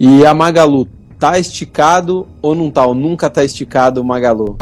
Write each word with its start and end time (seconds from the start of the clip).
E 0.00 0.24
a 0.24 0.32
Magalu, 0.32 0.86
tá 1.18 1.40
esticado 1.40 2.28
ou 2.40 2.54
não 2.54 2.70
tá? 2.70 2.86
Ou 2.86 2.94
nunca 2.94 3.28
tá 3.28 3.42
esticado 3.42 4.00
o 4.00 4.04
Magalu? 4.04 4.56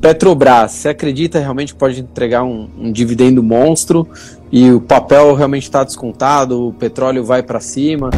Petrobras, 0.00 0.70
você 0.70 0.90
acredita 0.90 1.40
realmente 1.40 1.74
pode 1.74 2.00
entregar 2.00 2.44
um, 2.44 2.68
um 2.78 2.92
dividendo 2.92 3.42
monstro 3.42 4.06
e 4.52 4.70
o 4.70 4.80
papel 4.80 5.34
realmente 5.34 5.64
está 5.64 5.82
descontado, 5.82 6.68
o 6.68 6.72
petróleo 6.72 7.24
vai 7.24 7.42
para 7.42 7.58
cima? 7.58 8.10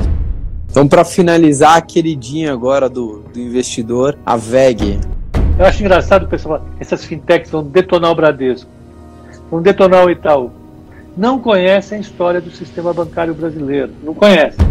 Então, 0.70 0.86
para 0.86 1.06
finalizar, 1.06 1.74
a 1.74 1.80
queridinha 1.80 2.52
agora 2.52 2.86
do, 2.86 3.24
do 3.32 3.40
investidor, 3.40 4.18
a 4.26 4.36
VEG. 4.36 5.00
Eu 5.58 5.64
acho 5.64 5.82
engraçado, 5.82 6.28
pessoal, 6.28 6.62
essas 6.78 7.02
fintechs 7.02 7.50
vão 7.50 7.62
detonar 7.62 8.10
o 8.10 8.14
Bradesco, 8.14 8.68
vão 9.50 9.62
detonar 9.62 10.04
o 10.04 10.10
Itaú. 10.10 10.50
Não 11.16 11.38
conhecem 11.38 11.96
a 11.96 12.00
história 12.02 12.42
do 12.42 12.50
sistema 12.50 12.92
bancário 12.92 13.32
brasileiro, 13.32 13.90
não 14.04 14.12
conhecem. 14.12 14.66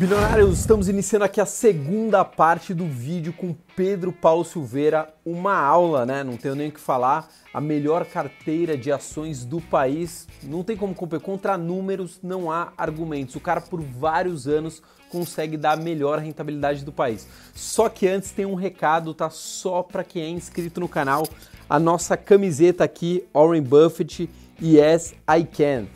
Bilionários, 0.00 0.60
estamos 0.60 0.88
iniciando 0.88 1.26
aqui 1.26 1.42
a 1.42 1.44
segunda 1.44 2.24
parte 2.24 2.72
do 2.72 2.86
vídeo 2.86 3.34
com 3.34 3.54
Pedro 3.76 4.10
Paulo 4.10 4.46
Silveira, 4.46 5.12
uma 5.26 5.54
aula, 5.54 6.06
né? 6.06 6.24
Não 6.24 6.38
tenho 6.38 6.54
nem 6.54 6.70
o 6.70 6.72
que 6.72 6.80
falar. 6.80 7.28
A 7.52 7.60
melhor 7.60 8.06
carteira 8.06 8.78
de 8.78 8.90
ações 8.90 9.44
do 9.44 9.60
país. 9.60 10.26
Não 10.42 10.64
tem 10.64 10.74
como 10.74 10.94
competir 10.94 11.22
contra 11.22 11.58
números, 11.58 12.18
não 12.22 12.50
há 12.50 12.72
argumentos. 12.78 13.36
O 13.36 13.40
cara 13.40 13.60
por 13.60 13.82
vários 13.82 14.48
anos 14.48 14.82
consegue 15.10 15.58
dar 15.58 15.72
a 15.72 15.76
melhor 15.76 16.18
rentabilidade 16.18 16.82
do 16.82 16.92
país. 16.92 17.28
Só 17.54 17.90
que 17.90 18.08
antes 18.08 18.30
tem 18.30 18.46
um 18.46 18.54
recado, 18.54 19.12
tá? 19.12 19.28
Só 19.28 19.82
para 19.82 20.02
quem 20.02 20.22
é 20.22 20.30
inscrito 20.30 20.80
no 20.80 20.88
canal, 20.88 21.28
a 21.68 21.78
nossa 21.78 22.16
camiseta 22.16 22.84
aqui, 22.84 23.22
Warren 23.34 23.60
Buffett, 23.60 24.30
Yes 24.62 25.12
I 25.28 25.44
Can. 25.44 25.88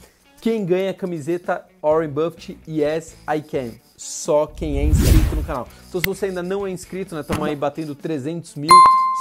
Quem 0.42 0.66
ganha 0.66 0.90
a 0.90 0.94
camiseta 0.94 1.64
Warren 1.84 2.08
Buffett, 2.08 2.56
Yes 2.66 3.14
I 3.28 3.42
Can? 3.42 3.72
só 3.94 4.46
quem 4.46 4.78
é 4.78 4.84
inscrito 4.84 5.36
no 5.36 5.44
canal. 5.44 5.68
Então 5.88 6.00
se 6.00 6.06
você 6.06 6.26
ainda 6.26 6.42
não 6.42 6.66
é 6.66 6.70
inscrito, 6.70 7.14
né, 7.14 7.20
estamos 7.20 7.42
aí 7.46 7.54
batendo 7.54 7.94
300 7.94 8.54
mil, 8.56 8.70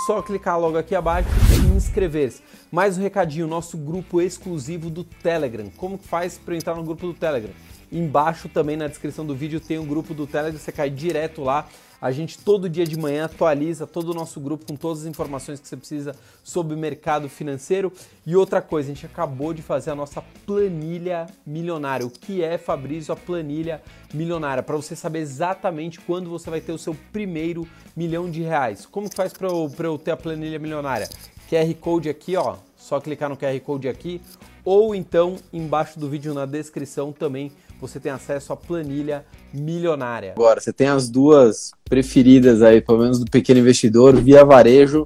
só 0.07 0.21
clicar 0.21 0.59
logo 0.59 0.77
aqui 0.77 0.95
abaixo 0.95 1.27
e 1.51 1.75
inscrever-se. 1.75 2.41
Mais 2.71 2.97
um 2.97 3.01
recadinho, 3.01 3.47
nosso 3.47 3.77
grupo 3.77 4.21
exclusivo 4.21 4.89
do 4.89 5.03
Telegram. 5.03 5.69
Como 5.77 5.97
faz 5.97 6.37
para 6.37 6.55
entrar 6.55 6.75
no 6.75 6.83
grupo 6.83 7.05
do 7.05 7.13
Telegram? 7.13 7.51
Embaixo 7.91 8.49
também 8.49 8.75
na 8.75 8.87
descrição 8.87 9.25
do 9.25 9.35
vídeo 9.35 9.59
tem 9.59 9.77
um 9.77 9.85
grupo 9.85 10.13
do 10.13 10.25
Telegram, 10.25 10.59
você 10.59 10.71
cai 10.71 10.89
direto 10.89 11.43
lá 11.43 11.67
a 12.03 12.11
gente 12.11 12.37
todo 12.37 12.67
dia 12.67 12.85
de 12.85 12.97
manhã 12.97 13.23
atualiza 13.23 13.87
todo 13.87 14.09
o 14.09 14.13
nosso 14.13 14.37
grupo 14.37 14.65
com 14.65 14.75
todas 14.75 15.03
as 15.03 15.07
informações 15.07 15.61
que 15.61 15.65
você 15.69 15.77
precisa 15.77 16.13
sobre 16.43 16.75
o 16.75 16.77
mercado 16.77 17.29
financeiro. 17.29 17.93
E 18.25 18.35
outra 18.35 18.61
coisa, 18.61 18.91
a 18.91 18.93
gente 18.93 19.05
acabou 19.05 19.53
de 19.53 19.61
fazer 19.61 19.91
a 19.91 19.95
nossa 19.95 20.21
planilha 20.45 21.27
milionária. 21.47 22.05
O 22.05 22.09
que 22.09 22.43
é, 22.43 22.57
Fabrício, 22.57 23.13
a 23.13 23.15
planilha 23.15 23.81
milionária? 24.13 24.61
Para 24.61 24.75
você 24.75 24.97
saber 24.97 25.19
exatamente 25.19 26.01
quando 26.01 26.29
você 26.29 26.49
vai 26.49 26.59
ter 26.59 26.73
o 26.73 26.77
seu 26.77 26.93
primeiro 27.13 27.65
milhão 27.95 28.29
de 28.29 28.41
reais. 28.41 28.85
Como 28.85 29.07
faz 29.09 29.31
para 29.31 29.47
eu, 29.47 29.71
eu 29.79 29.97
ter 29.97 30.11
a 30.11 30.17
planilha 30.17 30.59
milionária? 30.59 31.07
QR 31.49 31.73
Code 31.75 32.09
aqui, 32.09 32.35
ó. 32.35 32.57
Só 32.75 32.99
clicar 32.99 33.29
no 33.29 33.37
QR 33.37 33.57
Code 33.61 33.87
aqui 33.87 34.19
ou 34.65 34.95
então 34.95 35.35
embaixo 35.51 35.99
do 35.99 36.09
vídeo 36.09 36.33
na 36.33 36.45
descrição 36.45 37.11
também 37.11 37.51
você 37.87 37.99
tem 37.99 38.13
acesso 38.13 38.53
à 38.53 38.55
planilha 38.55 39.25
milionária. 39.53 40.31
Agora, 40.37 40.61
você 40.61 40.71
tem 40.71 40.87
as 40.87 41.09
duas 41.09 41.71
preferidas 41.83 42.61
aí, 42.61 42.79
pelo 42.79 42.99
menos 42.99 43.19
do 43.19 43.25
pequeno 43.25 43.59
investidor, 43.59 44.15
Via 44.15 44.45
Varejo 44.45 45.05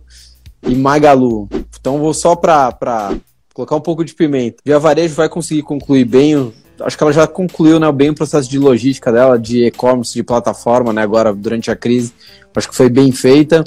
e 0.62 0.76
Magalu. 0.76 1.50
Então 1.80 1.98
vou 1.98 2.14
só 2.14 2.36
para 2.36 3.18
colocar 3.52 3.76
um 3.76 3.82
pouco 3.82 4.06
de 4.06 4.14
pimenta. 4.14 4.58
Via 4.64 4.78
Varejo 4.78 5.16
vai 5.16 5.28
conseguir 5.28 5.64
concluir 5.64 6.06
bem 6.06 6.54
acho 6.80 6.96
que 6.96 7.04
ela 7.04 7.12
já 7.12 7.26
concluiu 7.26 7.80
né, 7.80 7.92
bem 7.92 8.12
o 8.12 8.14
processo 8.14 8.48
de 8.48 8.60
logística 8.60 9.12
dela, 9.12 9.40
de 9.40 9.66
e-commerce, 9.66 10.14
de 10.14 10.22
plataforma, 10.22 10.94
né, 10.94 11.02
agora 11.02 11.34
durante 11.34 11.72
a 11.72 11.76
crise. 11.76 12.14
Acho 12.56 12.70
que 12.70 12.76
foi 12.76 12.90
bem 12.90 13.12
feita. 13.12 13.64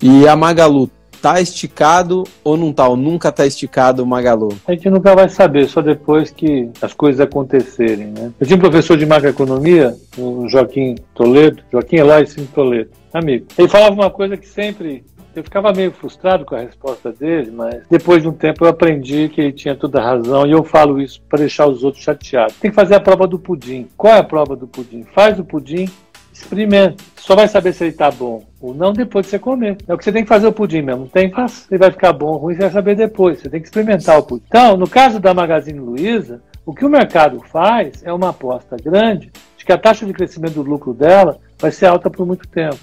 E 0.00 0.28
a 0.28 0.36
Magalu 0.36 0.88
tá 1.24 1.40
esticado 1.40 2.24
ou 2.44 2.54
não 2.54 2.70
tá? 2.70 2.86
Ou 2.86 2.98
nunca 2.98 3.32
tá 3.32 3.46
esticado 3.46 4.02
o 4.02 4.06
Magalu? 4.06 4.50
A 4.66 4.72
gente 4.72 4.90
nunca 4.90 5.14
vai 5.14 5.26
saber, 5.30 5.66
só 5.66 5.80
depois 5.80 6.30
que 6.30 6.68
as 6.82 6.92
coisas 6.92 7.18
acontecerem, 7.18 8.08
né? 8.08 8.30
Eu 8.38 8.46
tinha 8.46 8.58
um 8.58 8.60
professor 8.60 8.98
de 8.98 9.06
macroeconomia, 9.06 9.96
o 10.18 10.46
Joaquim 10.46 10.96
Toledo, 11.14 11.62
Joaquim 11.72 11.96
Elias 11.96 12.36
Toledo, 12.54 12.90
amigo. 13.10 13.46
Ele 13.56 13.68
falava 13.68 13.94
uma 13.94 14.10
coisa 14.10 14.36
que 14.36 14.46
sempre 14.46 15.02
eu 15.34 15.42
ficava 15.42 15.72
meio 15.72 15.92
frustrado 15.92 16.44
com 16.44 16.56
a 16.56 16.60
resposta 16.60 17.10
dele, 17.10 17.50
mas 17.50 17.82
depois 17.90 18.20
de 18.20 18.28
um 18.28 18.32
tempo 18.32 18.62
eu 18.62 18.68
aprendi 18.68 19.30
que 19.30 19.40
ele 19.40 19.52
tinha 19.52 19.74
toda 19.74 20.00
a 20.00 20.04
razão 20.04 20.46
e 20.46 20.52
eu 20.52 20.62
falo 20.62 21.00
isso 21.00 21.22
para 21.26 21.38
deixar 21.38 21.66
os 21.66 21.82
outros 21.82 22.04
chateados. 22.04 22.54
Tem 22.56 22.70
que 22.70 22.74
fazer 22.74 22.96
a 22.96 23.00
prova 23.00 23.26
do 23.26 23.38
pudim. 23.38 23.88
Qual 23.96 24.12
é 24.12 24.18
a 24.18 24.24
prova 24.24 24.54
do 24.54 24.68
pudim? 24.68 25.04
Faz 25.14 25.38
o 25.38 25.44
pudim, 25.44 25.88
experimenta. 26.30 27.02
Só 27.24 27.34
vai 27.34 27.48
saber 27.48 27.72
se 27.72 27.82
ele 27.82 27.90
está 27.90 28.10
bom 28.10 28.42
ou 28.60 28.74
não 28.74 28.92
depois 28.92 29.24
de 29.24 29.30
você 29.30 29.38
comer. 29.38 29.78
É 29.88 29.94
o 29.94 29.96
que 29.96 30.04
você 30.04 30.12
tem 30.12 30.24
que 30.24 30.28
fazer 30.28 30.46
o 30.46 30.52
pudim 30.52 30.82
mesmo. 30.82 31.08
Tem, 31.08 31.30
faz. 31.30 31.66
Ele 31.70 31.78
vai 31.78 31.90
ficar 31.90 32.12
bom 32.12 32.26
ou 32.26 32.36
ruim, 32.36 32.54
você 32.54 32.60
vai 32.60 32.70
saber 32.70 32.94
depois. 32.94 33.40
Você 33.40 33.48
tem 33.48 33.60
que 33.60 33.66
experimentar 33.66 34.18
o 34.18 34.22
pudim. 34.22 34.44
Então, 34.46 34.76
no 34.76 34.86
caso 34.86 35.18
da 35.18 35.32
Magazine 35.32 35.78
Luiza, 35.78 36.42
o 36.66 36.74
que 36.74 36.84
o 36.84 36.88
mercado 36.88 37.40
faz 37.50 38.02
é 38.04 38.12
uma 38.12 38.28
aposta 38.28 38.76
grande 38.76 39.32
de 39.56 39.64
que 39.64 39.72
a 39.72 39.78
taxa 39.78 40.04
de 40.04 40.12
crescimento 40.12 40.62
do 40.62 40.70
lucro 40.70 40.92
dela 40.92 41.38
vai 41.58 41.72
ser 41.72 41.86
alta 41.86 42.10
por 42.10 42.26
muito 42.26 42.46
tempo. 42.46 42.76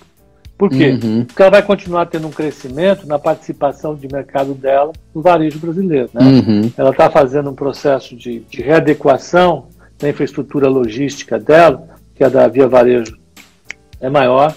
Por 0.57 0.71
quê? 0.71 0.97
Uhum. 1.03 1.23
Porque 1.25 1.41
ela 1.41 1.51
vai 1.51 1.61
continuar 1.61 2.07
tendo 2.07 2.25
um 2.25 2.31
crescimento 2.31 3.05
na 3.05 3.19
participação 3.19 3.93
de 3.93 4.07
mercado 4.11 4.55
dela 4.55 4.91
no 5.13 5.21
varejo 5.21 5.59
brasileiro. 5.59 6.09
Né? 6.15 6.21
Uhum. 6.23 6.71
Ela 6.75 6.89
está 6.89 7.11
fazendo 7.11 7.51
um 7.51 7.55
processo 7.55 8.15
de, 8.15 8.39
de 8.39 8.61
readequação 8.63 9.67
da 9.99 10.09
infraestrutura 10.09 10.67
logística 10.67 11.37
dela, 11.37 11.87
que 12.15 12.23
é 12.23 12.29
da 12.29 12.47
Via 12.47 12.67
Varejo 12.67 13.20
é 14.01 14.09
maior, 14.09 14.55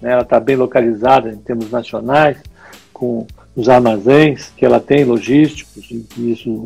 né? 0.00 0.12
ela 0.12 0.22
está 0.22 0.40
bem 0.40 0.56
localizada 0.56 1.30
em 1.30 1.36
termos 1.36 1.70
nacionais, 1.70 2.38
com 2.92 3.26
os 3.54 3.68
armazéns 3.68 4.52
que 4.56 4.64
ela 4.64 4.80
tem, 4.80 5.04
logísticos, 5.04 5.90
e 5.90 6.32
isso 6.32 6.64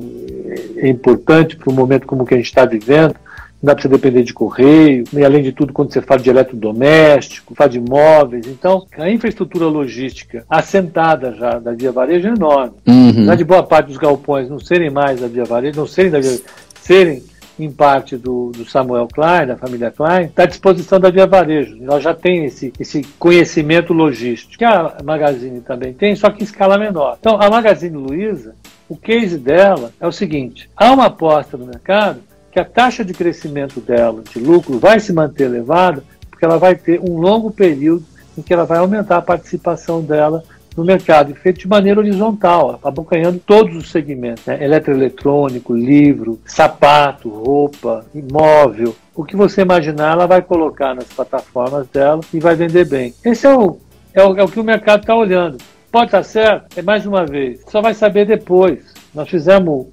é 0.76 0.88
importante 0.88 1.56
para 1.56 1.70
um 1.70 1.74
momento 1.74 2.06
como 2.06 2.22
o 2.22 2.26
que 2.26 2.34
a 2.34 2.36
gente 2.36 2.46
está 2.46 2.64
vivendo. 2.64 3.14
Não 3.62 3.68
dá 3.68 3.74
para 3.74 3.82
você 3.82 3.88
depender 3.88 4.24
de 4.24 4.34
correio, 4.34 5.04
e 5.12 5.24
além 5.24 5.42
de 5.42 5.52
tudo, 5.52 5.72
quando 5.72 5.92
você 5.92 6.02
fala 6.02 6.20
de 6.20 6.28
eletrodoméstico, 6.28 7.54
fala 7.54 7.70
de 7.70 7.78
imóveis. 7.78 8.46
Então, 8.46 8.86
a 8.98 9.08
infraestrutura 9.08 9.66
logística 9.66 10.44
assentada 10.50 11.32
já 11.32 11.58
da 11.58 11.72
Via 11.72 11.92
Varejo 11.92 12.28
é 12.28 12.32
enorme. 12.32 12.74
Uhum. 12.86 13.34
de 13.36 13.44
boa 13.44 13.62
parte 13.62 13.86
dos 13.86 13.96
galpões 13.96 14.50
não 14.50 14.58
serem 14.58 14.90
mais 14.90 15.20
da 15.20 15.28
Via 15.28 15.44
Varejo, 15.44 15.78
não 15.78 15.86
serem 15.86 16.10
da 16.10 16.20
Via 16.20 16.40
serem 16.82 17.22
em 17.64 17.70
parte 17.70 18.16
do, 18.16 18.50
do, 18.50 18.68
Samuel 18.68 19.08
Klein, 19.08 19.46
da 19.46 19.56
família 19.56 19.90
Klein, 19.90 20.26
está 20.26 20.42
à 20.42 20.46
disposição 20.46 20.98
da 20.98 21.10
Via 21.10 21.26
Varejo. 21.26 21.76
Ela 21.82 22.00
já 22.00 22.14
tem 22.14 22.44
esse, 22.44 22.72
esse 22.78 23.02
conhecimento 23.18 23.92
logístico, 23.92 24.58
que 24.58 24.64
a 24.64 24.96
Magazine 25.04 25.60
também 25.60 25.92
tem, 25.92 26.16
só 26.16 26.30
que 26.30 26.42
em 26.42 26.44
escala 26.44 26.78
menor. 26.78 27.16
Então, 27.20 27.40
a 27.40 27.48
Magazine 27.48 27.96
Luiza, 27.96 28.54
o 28.88 28.96
case 28.96 29.38
dela 29.38 29.92
é 30.00 30.06
o 30.06 30.12
seguinte: 30.12 30.68
há 30.76 30.92
uma 30.92 31.06
aposta 31.06 31.56
no 31.56 31.66
mercado 31.66 32.20
que 32.50 32.60
a 32.60 32.64
taxa 32.64 33.04
de 33.04 33.14
crescimento 33.14 33.80
dela, 33.80 34.22
de 34.22 34.38
lucro, 34.38 34.78
vai 34.78 35.00
se 35.00 35.12
manter 35.12 35.44
elevada, 35.44 36.04
porque 36.28 36.44
ela 36.44 36.58
vai 36.58 36.74
ter 36.74 37.00
um 37.00 37.18
longo 37.18 37.50
período 37.50 38.04
em 38.36 38.42
que 38.42 38.52
ela 38.52 38.64
vai 38.64 38.78
aumentar 38.78 39.18
a 39.18 39.22
participação 39.22 40.02
dela 40.02 40.42
no 40.76 40.84
mercado 40.84 41.30
e 41.30 41.34
feito 41.34 41.60
de 41.60 41.68
maneira 41.68 42.00
horizontal, 42.00 42.78
abocanhando 42.82 43.40
todos 43.44 43.76
os 43.76 43.90
segmentos, 43.90 44.44
né? 44.46 44.62
eletroeletrônico, 44.62 45.74
livro, 45.74 46.40
sapato, 46.44 47.28
roupa, 47.28 48.04
imóvel, 48.14 48.94
o 49.14 49.24
que 49.24 49.36
você 49.36 49.62
imaginar 49.62 50.12
ela 50.12 50.26
vai 50.26 50.42
colocar 50.42 50.94
nas 50.94 51.04
plataformas 51.04 51.86
dela 51.88 52.20
e 52.32 52.40
vai 52.40 52.54
vender 52.54 52.86
bem. 52.86 53.14
Esse 53.24 53.46
é 53.46 53.54
o, 53.54 53.78
é 54.14 54.24
o, 54.24 54.36
é 54.36 54.42
o 54.42 54.48
que 54.48 54.60
o 54.60 54.64
mercado 54.64 55.00
está 55.00 55.14
olhando. 55.14 55.58
Pode 55.90 56.06
estar 56.06 56.22
certo? 56.22 56.78
É 56.78 56.82
mais 56.82 57.04
uma 57.04 57.26
vez, 57.26 57.60
só 57.68 57.82
vai 57.82 57.92
saber 57.92 58.26
depois. 58.26 58.94
Nós 59.14 59.28
fizemos 59.28 59.88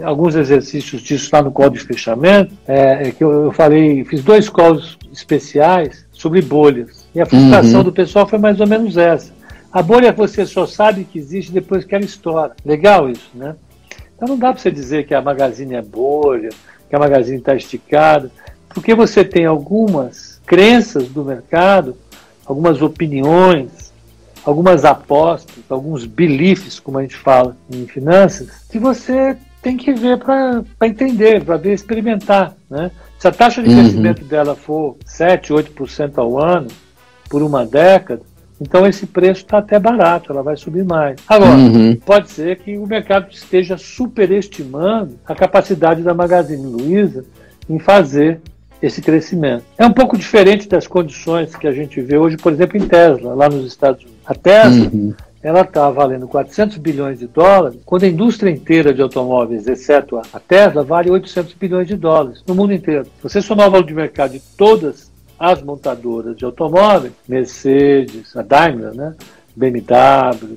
alguns 0.00 0.34
exercícios 0.34 1.02
disso 1.02 1.28
lá 1.32 1.42
no 1.42 1.52
código 1.52 1.78
de 1.78 1.84
fechamento, 1.84 2.54
é, 2.66 3.08
é 3.08 3.10
que 3.10 3.22
eu, 3.22 3.44
eu, 3.44 3.52
falei, 3.52 4.04
fiz 4.04 4.22
dois 4.22 4.48
códigos 4.48 4.98
especiais 5.12 6.06
sobre 6.10 6.40
bolhas. 6.40 7.06
E 7.14 7.20
a 7.20 7.26
frustração 7.26 7.80
uhum. 7.80 7.84
do 7.84 7.92
pessoal 7.92 8.26
foi 8.26 8.38
mais 8.38 8.58
ou 8.60 8.66
menos 8.66 8.96
essa. 8.96 9.32
A 9.72 9.82
bolha 9.82 10.12
você 10.12 10.44
só 10.44 10.66
sabe 10.66 11.04
que 11.04 11.18
existe 11.18 11.50
depois 11.50 11.84
que 11.84 11.94
ela 11.94 12.04
estoura. 12.04 12.54
Legal 12.64 13.08
isso, 13.08 13.30
né? 13.34 13.56
Então 14.14 14.28
não 14.28 14.38
dá 14.38 14.52
para 14.52 14.60
você 14.60 14.70
dizer 14.70 15.06
que 15.06 15.14
a 15.14 15.22
Magazine 15.22 15.74
é 15.74 15.82
bolha, 15.82 16.50
que 16.88 16.94
a 16.94 16.98
Magazine 16.98 17.38
está 17.38 17.54
esticada, 17.54 18.30
porque 18.68 18.94
você 18.94 19.24
tem 19.24 19.46
algumas 19.46 20.40
crenças 20.46 21.08
do 21.08 21.24
mercado, 21.24 21.96
algumas 22.44 22.82
opiniões, 22.82 23.92
algumas 24.44 24.84
apostas, 24.84 25.56
alguns 25.68 26.04
beliefs, 26.04 26.78
como 26.78 26.98
a 26.98 27.02
gente 27.02 27.16
fala 27.16 27.56
em 27.70 27.86
finanças, 27.86 28.66
que 28.70 28.78
você 28.78 29.36
tem 29.62 29.76
que 29.76 29.92
ver 29.92 30.18
para 30.18 30.64
entender, 30.82 31.44
para 31.44 31.56
ver, 31.56 31.72
experimentar. 31.72 32.54
Né? 32.68 32.90
Se 33.18 33.28
a 33.28 33.32
taxa 33.32 33.62
de 33.62 33.70
uhum. 33.70 33.76
crescimento 33.76 34.24
dela 34.24 34.54
for 34.54 34.96
7, 35.06 35.52
8% 35.52 36.18
ao 36.18 36.38
ano, 36.38 36.68
por 37.30 37.42
uma 37.42 37.64
década, 37.64 38.22
Então 38.62 38.86
esse 38.86 39.06
preço 39.06 39.42
está 39.42 39.58
até 39.58 39.78
barato, 39.78 40.32
ela 40.32 40.42
vai 40.42 40.56
subir 40.56 40.84
mais. 40.84 41.16
Agora, 41.26 41.56
uhum. 41.56 41.96
pode 41.96 42.30
ser 42.30 42.58
que 42.58 42.78
o 42.78 42.86
mercado 42.86 43.26
esteja 43.30 43.76
superestimando 43.76 45.18
a 45.26 45.34
capacidade 45.34 46.02
da 46.02 46.14
Magazine 46.14 46.64
Luiza 46.64 47.24
em 47.68 47.80
fazer 47.80 48.40
esse 48.80 49.02
crescimento. 49.02 49.64
É 49.76 49.84
um 49.84 49.92
pouco 49.92 50.16
diferente 50.16 50.68
das 50.68 50.86
condições 50.86 51.56
que 51.56 51.66
a 51.66 51.72
gente 51.72 52.00
vê 52.00 52.16
hoje, 52.16 52.36
por 52.36 52.52
exemplo, 52.52 52.76
em 52.76 52.86
Tesla, 52.86 53.34
lá 53.34 53.48
nos 53.48 53.66
Estados 53.66 54.02
Unidos. 54.02 54.20
A 54.24 54.34
Tesla, 54.34 54.90
uhum. 54.92 55.14
ela 55.42 55.62
está 55.62 55.90
valendo 55.90 56.28
400 56.28 56.78
bilhões 56.78 57.18
de 57.18 57.26
dólares, 57.26 57.80
quando 57.84 58.04
a 58.04 58.08
indústria 58.08 58.50
inteira 58.50 58.94
de 58.94 59.02
automóveis, 59.02 59.66
exceto 59.66 60.18
a 60.18 60.40
Tesla, 60.40 60.84
vale 60.84 61.10
800 61.10 61.54
bilhões 61.54 61.88
de 61.88 61.96
dólares 61.96 62.44
no 62.46 62.54
mundo 62.54 62.72
inteiro. 62.72 63.04
Se 63.04 63.22
você 63.22 63.42
somar 63.42 63.68
o 63.68 63.70
valor 63.72 63.86
de 63.86 63.94
mercado 63.94 64.32
de 64.32 64.40
todas 64.56 65.11
as 65.42 65.60
montadoras 65.60 66.36
de 66.36 66.44
automóveis, 66.44 67.12
Mercedes, 67.28 68.36
a 68.36 68.42
Daimler, 68.42 68.94
né? 68.94 69.16
BMW, 69.56 70.56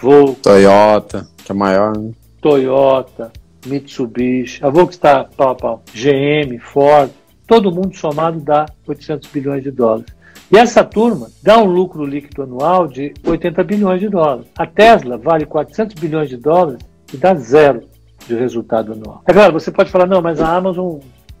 Volkswagen, 0.00 0.40
Toyota, 0.42 1.28
que 1.44 1.52
é 1.52 1.54
maior, 1.54 1.94
né? 1.94 2.12
Toyota, 2.40 3.30
Mitsubishi, 3.66 4.64
a 4.64 4.70
Volkswagen 4.70 5.24
está 5.24 5.24
pau 5.36 5.50
a 5.50 5.54
pau, 5.54 5.82
GM, 5.92 6.58
Ford, 6.58 7.10
todo 7.46 7.70
mundo 7.70 7.94
somado 7.94 8.40
dá 8.40 8.64
800 8.86 9.30
bilhões 9.30 9.62
de 9.62 9.70
dólares. 9.70 10.06
E 10.50 10.56
essa 10.56 10.82
turma 10.82 11.28
dá 11.42 11.58
um 11.58 11.66
lucro 11.66 12.06
líquido 12.06 12.44
anual 12.44 12.86
de 12.86 13.12
80 13.26 13.62
bilhões 13.62 14.00
de 14.00 14.08
dólares. 14.08 14.46
A 14.56 14.66
Tesla 14.66 15.18
vale 15.18 15.44
400 15.44 16.00
bilhões 16.00 16.30
de 16.30 16.38
dólares 16.38 16.80
e 17.12 17.18
dá 17.18 17.34
zero 17.34 17.82
de 18.26 18.34
resultado 18.34 18.92
anual. 18.92 19.22
É 19.26 19.32
claro, 19.34 19.52
você 19.52 19.70
pode 19.70 19.90
falar, 19.90 20.06
não, 20.06 20.22
mas 20.22 20.40
a 20.40 20.56
Amazon 20.56 20.98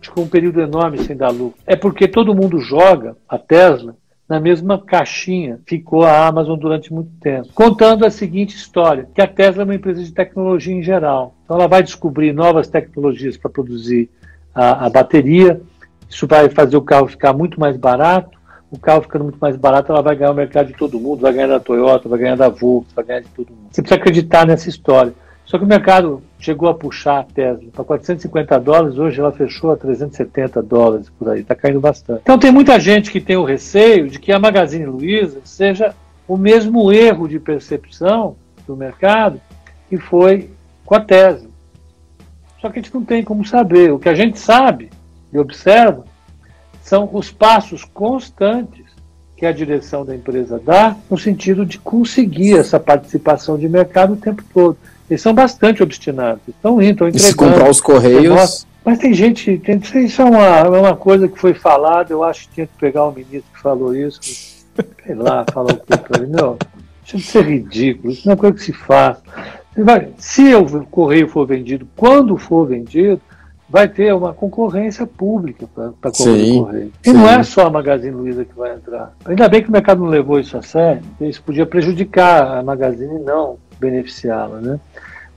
ficou 0.08 0.24
um 0.24 0.28
período 0.28 0.60
enorme 0.60 0.98
sem 0.98 1.16
dar 1.16 1.30
lucro. 1.30 1.58
É 1.66 1.76
porque 1.76 2.08
todo 2.08 2.34
mundo 2.34 2.58
joga 2.60 3.16
a 3.28 3.38
Tesla 3.38 3.96
na 4.28 4.40
mesma 4.40 4.78
caixinha 4.78 5.60
ficou 5.66 6.02
a 6.02 6.26
Amazon 6.26 6.58
durante 6.58 6.92
muito 6.92 7.10
tempo. 7.20 7.48
Contando 7.54 8.06
a 8.06 8.10
seguinte 8.10 8.56
história, 8.56 9.06
que 9.14 9.20
a 9.20 9.26
Tesla 9.26 9.62
é 9.62 9.64
uma 9.64 9.74
empresa 9.74 10.02
de 10.02 10.12
tecnologia 10.12 10.74
em 10.74 10.82
geral. 10.82 11.34
Então 11.44 11.56
ela 11.56 11.68
vai 11.68 11.82
descobrir 11.82 12.32
novas 12.32 12.66
tecnologias 12.66 13.36
para 13.36 13.50
produzir 13.50 14.08
a, 14.54 14.86
a 14.86 14.90
bateria, 14.90 15.60
isso 16.08 16.26
vai 16.26 16.48
fazer 16.48 16.76
o 16.76 16.82
carro 16.82 17.08
ficar 17.08 17.32
muito 17.32 17.58
mais 17.58 17.76
barato. 17.76 18.38
O 18.70 18.78
carro 18.78 19.02
ficando 19.02 19.24
muito 19.24 19.38
mais 19.38 19.56
barato, 19.56 19.92
ela 19.92 20.02
vai 20.02 20.16
ganhar 20.16 20.32
o 20.32 20.34
mercado 20.34 20.66
de 20.66 20.72
todo 20.72 20.98
mundo, 20.98 21.20
vai 21.20 21.32
ganhar 21.32 21.46
da 21.46 21.60
Toyota, 21.60 22.08
vai 22.08 22.18
ganhar 22.18 22.36
da 22.36 22.48
Volkswagen, 22.48 22.94
vai 22.96 23.04
ganhar 23.04 23.20
de 23.20 23.28
todo 23.28 23.50
mundo. 23.50 23.68
Você 23.70 23.82
precisa 23.82 24.00
acreditar 24.00 24.44
nessa 24.44 24.68
história. 24.68 25.14
Só 25.44 25.58
que 25.58 25.64
o 25.64 25.68
mercado 25.68 26.22
chegou 26.38 26.68
a 26.68 26.74
puxar 26.74 27.20
a 27.20 27.22
Tesla 27.24 27.70
para 27.72 27.84
450 27.84 28.58
dólares, 28.60 28.98
hoje 28.98 29.20
ela 29.20 29.32
fechou 29.32 29.72
a 29.72 29.76
370 29.76 30.62
dólares 30.62 31.10
por 31.18 31.28
aí, 31.28 31.40
está 31.40 31.54
caindo 31.54 31.80
bastante. 31.80 32.20
Então 32.22 32.38
tem 32.38 32.50
muita 32.50 32.80
gente 32.80 33.10
que 33.10 33.20
tem 33.20 33.36
o 33.36 33.44
receio 33.44 34.08
de 34.08 34.18
que 34.18 34.32
a 34.32 34.38
Magazine 34.38 34.86
Luiza 34.86 35.40
seja 35.44 35.94
o 36.26 36.36
mesmo 36.36 36.90
erro 36.92 37.28
de 37.28 37.38
percepção 37.38 38.36
do 38.66 38.76
mercado 38.76 39.40
que 39.88 39.98
foi 39.98 40.50
com 40.84 40.94
a 40.94 41.00
Tesla. 41.00 41.48
Só 42.60 42.70
que 42.70 42.78
a 42.78 42.82
gente 42.82 42.94
não 42.94 43.04
tem 43.04 43.22
como 43.22 43.44
saber. 43.44 43.92
O 43.92 43.98
que 43.98 44.08
a 44.08 44.14
gente 44.14 44.38
sabe 44.38 44.90
e 45.32 45.38
observa 45.38 46.04
são 46.82 47.10
os 47.12 47.30
passos 47.30 47.84
constantes 47.84 48.84
que 49.36 49.44
a 49.44 49.52
direção 49.52 50.04
da 50.04 50.14
empresa 50.14 50.60
dá 50.64 50.96
no 51.10 51.18
sentido 51.18 51.66
de 51.66 51.78
conseguir 51.78 52.56
essa 52.56 52.78
participação 52.78 53.58
de 53.58 53.68
mercado 53.68 54.14
o 54.14 54.16
tempo 54.16 54.42
todo. 54.52 54.78
Eles 55.08 55.22
são 55.22 55.34
bastante 55.34 55.82
obstinados, 55.82 56.42
estão 56.48 56.80
indo, 56.80 56.92
estão 56.92 57.08
entregando. 57.08 57.16
E 57.16 57.20
se 57.20 57.34
comprar 57.34 57.70
os 57.70 57.80
correios... 57.80 58.66
Mas 58.84 58.98
tem 58.98 59.14
gente, 59.14 59.56
tem, 59.58 59.80
isso 60.04 60.20
é 60.20 60.24
uma, 60.26 60.44
é 60.44 60.68
uma 60.68 60.94
coisa 60.94 61.26
que 61.26 61.40
foi 61.40 61.54
falada, 61.54 62.12
eu 62.12 62.22
acho 62.22 62.46
que 62.46 62.56
tinha 62.56 62.66
que 62.66 62.76
pegar 62.78 63.06
o 63.06 63.12
ministro 63.12 63.50
que 63.54 63.58
falou 63.58 63.96
isso, 63.96 64.20
sei 64.22 65.14
lá, 65.14 65.42
falar 65.50 65.72
o 65.72 65.76
que 65.76 65.96
para 65.96 66.22
ele, 66.22 66.30
não, 66.30 66.58
isso 67.02 67.16
de 67.16 67.22
ser 67.22 67.46
ridículo, 67.46 68.12
isso 68.12 68.26
não 68.26 68.34
é 68.34 68.36
coisa 68.36 68.54
que 68.54 68.62
se 68.62 68.74
faz. 68.74 69.16
Se 70.18 70.54
o 70.54 70.84
correio 70.84 71.28
for 71.28 71.46
vendido, 71.46 71.88
quando 71.96 72.36
for 72.36 72.66
vendido, 72.66 73.22
vai 73.70 73.88
ter 73.88 74.14
uma 74.14 74.34
concorrência 74.34 75.06
pública 75.06 75.66
para 75.74 76.12
correr 76.12 76.58
correio. 76.58 76.92
E 77.02 77.10
sim. 77.10 77.16
não 77.16 77.26
é 77.26 77.42
só 77.42 77.66
a 77.66 77.70
Magazine 77.70 78.14
Luiza 78.14 78.44
que 78.44 78.54
vai 78.54 78.74
entrar. 78.74 79.14
Ainda 79.24 79.48
bem 79.48 79.62
que 79.62 79.70
o 79.70 79.72
mercado 79.72 80.02
não 80.02 80.10
levou 80.10 80.38
isso 80.38 80.58
a 80.58 80.62
sério, 80.62 81.02
isso 81.22 81.42
podia 81.42 81.64
prejudicar 81.64 82.58
a 82.58 82.62
Magazine 82.62 83.18
não 83.20 83.56
beneficiá-la, 83.78 84.60
né? 84.60 84.80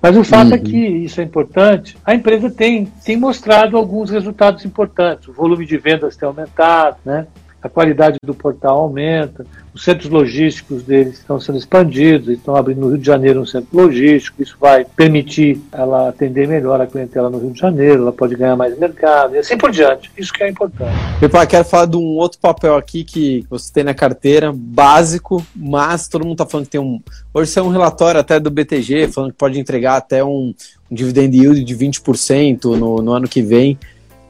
Mas 0.02 0.16
o 0.16 0.24
fato 0.24 0.54
é 0.54 0.56
uhum. 0.56 0.56
é 0.56 0.60
que 0.60 0.78
isso 0.78 1.20
é 1.20 1.24
importante. 1.24 1.98
A 2.06 2.14
empresa 2.14 2.50
tem, 2.52 2.86
tem 3.04 3.18
mostrado 3.18 3.76
alguns 3.76 4.10
resultados 4.12 4.64
importantes. 4.64 5.28
O 5.28 5.34
volume 5.34 5.66
de 5.66 5.78
vendas 5.78 6.16
tem 6.16 6.28
aumentado, 6.28 6.98
né? 7.04 7.26
A 7.62 7.68
qualidade 7.68 8.18
do 8.24 8.34
portal 8.34 8.82
aumenta, 8.82 9.46
os 9.74 9.84
centros 9.84 10.10
logísticos 10.10 10.84
deles 10.84 11.20
estão 11.20 11.40
sendo 11.40 11.58
expandidos, 11.58 12.30
estão 12.30 12.56
abrindo 12.56 12.82
no 12.82 12.90
Rio 12.90 12.98
de 12.98 13.06
Janeiro 13.06 13.42
um 13.42 13.46
centro 13.46 13.70
logístico, 13.76 14.42
isso 14.42 14.56
vai 14.60 14.86
permitir 14.86 15.60
ela 15.72 16.10
atender 16.10 16.48
melhor 16.48 16.80
a 16.80 16.88
clientela 16.88 17.30
no 17.30 17.40
Rio 17.40 17.52
de 17.52 17.60
Janeiro, 17.60 18.04
ela 18.04 18.12
pode 18.12 18.36
ganhar 18.36 18.56
mais 18.56 18.78
mercado 18.78 19.36
e 19.36 19.40
assim 19.40 19.58
por 19.58 19.72
diante. 19.72 20.12
Isso 20.18 20.32
que 20.32 20.44
é 20.44 20.50
importante. 20.50 20.94
Pepa, 21.20 21.46
quero 21.46 21.66
falar 21.66 21.86
de 21.86 21.98
um 21.98 22.16
outro 22.18 22.40
papel 22.40 22.76
aqui 22.76 23.04
que 23.04 23.46
você 23.50 23.74
tem 23.74 23.84
na 23.84 23.94
carteira, 23.94 24.52
básico, 24.56 25.46
mas 25.56 26.08
todo 26.08 26.24
mundo 26.24 26.34
está 26.34 26.46
falando 26.46 26.66
que 26.66 26.72
tem 26.72 26.82
um. 26.82 27.02
Hoje 27.34 27.58
é 27.58 27.62
um 27.62 27.70
relatório 27.70 28.20
até 28.20 28.40
do 28.40 28.50
BTG 28.52 29.08
falando 29.08 29.32
que 29.32 29.38
pode 29.38 29.60
entregar 29.60 29.98
até 29.98 30.24
um, 30.24 30.54
um 30.90 30.96
dividend 30.96 31.36
yield 31.36 31.64
de 31.64 31.76
20% 31.76 32.78
no, 32.78 32.98
no 32.98 33.12
ano 33.12 33.28
que 33.28 33.42
vem. 33.42 33.78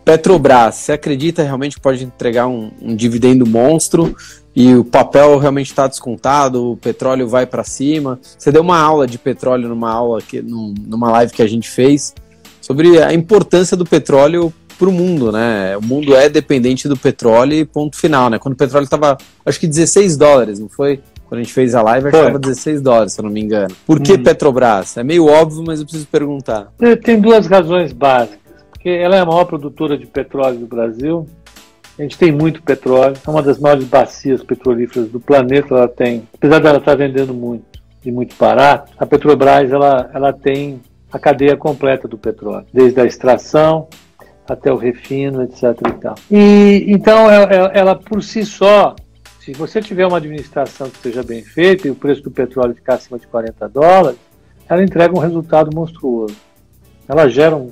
Petrobras, 0.07 0.75
você 0.75 0.93
acredita 0.93 1.43
realmente 1.43 1.75
que 1.75 1.81
pode 1.81 2.01
entregar 2.05 2.47
um, 2.47 2.71
um 2.81 2.95
dividendo 2.95 3.45
monstro 3.45 4.15
e 4.55 4.73
o 4.73 4.85
papel 4.85 5.37
realmente 5.37 5.67
está 5.67 5.85
descontado, 5.85 6.71
o 6.71 6.77
petróleo 6.77 7.27
vai 7.27 7.45
para 7.45 7.61
cima? 7.65 8.17
Você 8.37 8.49
deu 8.49 8.61
uma 8.61 8.79
aula 8.79 9.05
de 9.05 9.17
petróleo 9.17 9.67
numa 9.67 9.91
aula 9.91 10.21
que, 10.21 10.41
numa 10.41 11.11
live 11.11 11.33
que 11.33 11.41
a 11.41 11.47
gente 11.47 11.69
fez 11.69 12.15
sobre 12.61 13.03
a 13.03 13.13
importância 13.13 13.75
do 13.75 13.83
petróleo 13.83 14.53
para 14.79 14.87
o 14.87 14.93
mundo, 14.93 15.29
né? 15.29 15.75
O 15.75 15.83
mundo 15.83 16.15
é 16.15 16.29
dependente 16.29 16.87
do 16.87 16.95
petróleo 16.95 17.55
e 17.55 17.65
ponto 17.65 17.97
final, 17.97 18.29
né? 18.29 18.39
Quando 18.39 18.53
o 18.53 18.57
petróleo 18.57 18.85
estava, 18.85 19.17
acho 19.45 19.59
que 19.59 19.67
16 19.67 20.15
dólares, 20.15 20.57
não 20.57 20.69
foi? 20.69 21.01
Quando 21.25 21.41
a 21.41 21.43
gente 21.43 21.53
fez 21.53 21.75
a 21.75 21.81
live, 21.81 22.07
estava 22.07 22.39
16 22.39 22.81
dólares, 22.81 23.11
se 23.11 23.19
eu 23.19 23.23
não 23.23 23.29
me 23.29 23.41
engano. 23.41 23.75
Por 23.85 23.99
que 23.99 24.13
hum. 24.13 24.23
Petrobras? 24.23 24.95
É 24.95 25.03
meio 25.03 25.25
óbvio, 25.25 25.65
mas 25.67 25.81
eu 25.81 25.85
preciso 25.85 26.07
perguntar. 26.07 26.71
Tem 27.03 27.19
duas 27.19 27.45
razões 27.45 27.91
básicas 27.91 28.46
porque 28.87 28.89
ela 28.89 29.17
é 29.17 29.19
a 29.19 29.25
maior 29.25 29.43
produtora 29.43 29.97
de 29.97 30.05
petróleo 30.05 30.59
do 30.59 30.65
Brasil. 30.65 31.27
A 31.99 32.03
gente 32.03 32.17
tem 32.17 32.31
muito 32.31 32.63
petróleo, 32.63 33.17
é 33.25 33.29
uma 33.29 33.41
das 33.41 33.59
maiores 33.59 33.83
bacias 33.83 34.41
petrolíferas 34.41 35.09
do 35.09 35.19
planeta. 35.19 35.73
Ela 35.75 35.87
tem, 35.89 36.25
apesar 36.33 36.59
dela 36.59 36.77
estar 36.77 36.95
vendendo 36.95 37.33
muito 37.33 37.65
e 38.05 38.11
muito 38.11 38.33
barato, 38.37 38.93
a 38.97 39.05
Petrobras 39.05 39.69
ela, 39.71 40.09
ela 40.13 40.31
tem 40.31 40.79
a 41.11 41.19
cadeia 41.19 41.57
completa 41.57 42.07
do 42.07 42.17
petróleo, 42.17 42.65
desde 42.71 43.01
a 43.01 43.05
extração 43.05 43.89
até 44.47 44.71
o 44.71 44.77
refino, 44.77 45.43
etc. 45.43 45.63
E, 46.31 46.85
e 46.87 46.93
então 46.93 47.29
ela, 47.29 47.53
é, 47.53 47.57
é, 47.57 47.79
ela 47.79 47.95
por 47.95 48.23
si 48.23 48.45
só, 48.45 48.95
se 49.41 49.51
você 49.51 49.81
tiver 49.81 50.07
uma 50.07 50.17
administração 50.17 50.89
que 50.89 50.99
seja 50.99 51.23
bem 51.23 51.43
feita 51.43 51.87
e 51.87 51.91
o 51.91 51.95
preço 51.95 52.23
do 52.23 52.31
petróleo 52.31 52.73
ficar 52.73 52.93
acima 52.93 53.19
de 53.19 53.27
40 53.27 53.67
dólares, 53.67 54.19
ela 54.69 54.81
entrega 54.81 55.13
um 55.13 55.19
resultado 55.19 55.75
monstruoso. 55.75 56.37
Ela 57.09 57.27
gera 57.27 57.55
um, 57.55 57.71